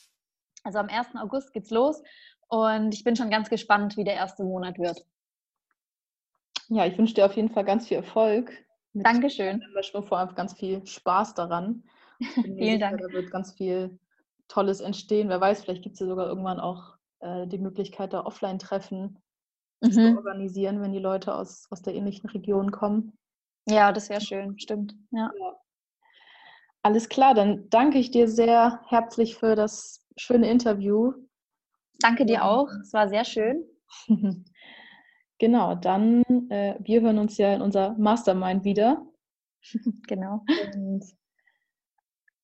Also 0.65 0.79
am 0.79 0.89
1. 0.89 1.09
August 1.17 1.53
geht's 1.53 1.71
los. 1.71 2.03
Und 2.49 2.95
ich 2.95 3.05
bin 3.05 3.17
schon 3.17 3.29
ganz 3.29 3.51
gespannt, 3.51 3.99
wie 3.99 4.05
der 4.05 4.15
erste 4.15 4.45
Monat 4.45 4.79
wird. 4.79 5.05
Ja, 6.69 6.87
ich 6.87 6.97
wünsche 6.97 7.13
dir 7.13 7.27
auf 7.27 7.37
jeden 7.37 7.51
Fall 7.51 7.65
ganz 7.65 7.89
viel 7.89 7.99
Erfolg. 7.99 8.51
Dankeschön. 8.95 9.63
Ich 9.81 9.91
vor 9.91 10.19
allem 10.19 10.35
ganz 10.35 10.55
viel 10.55 10.87
Spaß 10.87 11.35
daran. 11.35 11.85
Vielen 12.35 12.59
sicher, 12.59 12.79
Dank. 12.79 13.01
Da 13.01 13.09
wird 13.09 13.31
ganz 13.31 13.53
viel 13.53 13.99
Tolles 14.49 14.81
entstehen. 14.81 15.29
Wer 15.29 15.41
weiß, 15.41 15.63
vielleicht 15.63 15.83
gibt 15.83 15.95
es 15.95 16.01
ja 16.01 16.07
sogar 16.07 16.27
irgendwann 16.27 16.61
auch 16.61 16.97
äh, 17.21 17.47
die 17.47 17.59
Möglichkeit, 17.59 18.13
da 18.13 18.25
Offline-Treffen 18.25 19.19
mhm. 19.81 19.91
zu 19.91 20.17
organisieren, 20.17 20.83
wenn 20.83 20.93
die 20.93 20.99
Leute 20.99 21.35
aus, 21.35 21.67
aus 21.71 21.83
der 21.83 21.95
ähnlichen 21.95 22.29
Region 22.31 22.71
kommen. 22.71 23.17
Ja, 23.67 23.93
das 23.93 24.09
wäre 24.09 24.21
schön, 24.21 24.59
stimmt. 24.59 24.95
Ja. 25.11 25.31
ja. 25.39 25.57
Alles 26.83 27.09
klar, 27.09 27.35
dann 27.35 27.71
danke 27.71 27.99
ich 27.99 28.11
dir 28.11 28.29
sehr 28.29 28.81
herzlich 28.89 29.37
für 29.37 29.55
das 29.55 30.05
schöne 30.17 30.51
Interview. 30.51 31.13
Danke 32.01 32.27
dir 32.27 32.45
auch, 32.45 32.69
es 32.83 32.93
war 32.93 33.09
sehr 33.09 33.25
schön. 33.25 33.65
Genau, 35.43 35.75
dann, 35.75 36.23
äh, 36.51 36.77
wir 36.79 37.01
hören 37.01 37.19
uns 37.19 37.37
ja 37.37 37.53
in 37.53 37.63
unser 37.63 37.99
Mastermind 37.99 38.65
wieder. 38.65 39.05
genau. 40.07 40.45
Und 40.73 41.03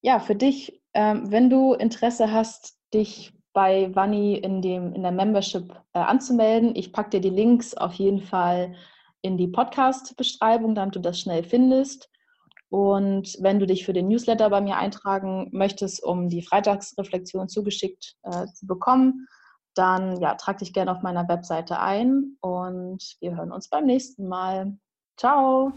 ja, 0.02 0.18
für 0.18 0.34
dich, 0.34 0.82
ähm, 0.94 1.30
wenn 1.30 1.48
du 1.48 1.74
Interesse 1.74 2.32
hast, 2.32 2.76
dich 2.92 3.32
bei 3.52 3.94
Vanni 3.94 4.34
in, 4.34 4.62
dem, 4.62 4.94
in 4.94 5.02
der 5.02 5.12
Membership 5.12 5.70
äh, 5.92 6.00
anzumelden, 6.00 6.74
ich 6.74 6.92
packe 6.92 7.10
dir 7.10 7.20
die 7.20 7.30
Links 7.30 7.72
auf 7.72 7.94
jeden 7.94 8.20
Fall 8.20 8.74
in 9.22 9.36
die 9.36 9.46
Podcast-Beschreibung, 9.46 10.74
damit 10.74 10.96
du 10.96 11.00
das 11.00 11.20
schnell 11.20 11.44
findest. 11.44 12.10
Und 12.68 13.36
wenn 13.38 13.60
du 13.60 13.66
dich 13.68 13.84
für 13.84 13.92
den 13.92 14.08
Newsletter 14.08 14.50
bei 14.50 14.60
mir 14.60 14.76
eintragen 14.76 15.50
möchtest, 15.52 16.02
um 16.02 16.28
die 16.28 16.42
Freitagsreflexion 16.42 17.48
zugeschickt 17.48 18.16
äh, 18.24 18.46
zu 18.46 18.66
bekommen, 18.66 19.28
dann 19.74 20.20
ja, 20.20 20.34
trag 20.34 20.58
dich 20.58 20.72
gerne 20.72 20.92
auf 20.92 21.02
meiner 21.02 21.28
Webseite 21.28 21.80
ein 21.80 22.36
und 22.40 23.16
wir 23.20 23.36
hören 23.36 23.52
uns 23.52 23.68
beim 23.68 23.86
nächsten 23.86 24.28
Mal. 24.28 24.76
Ciao! 25.16 25.72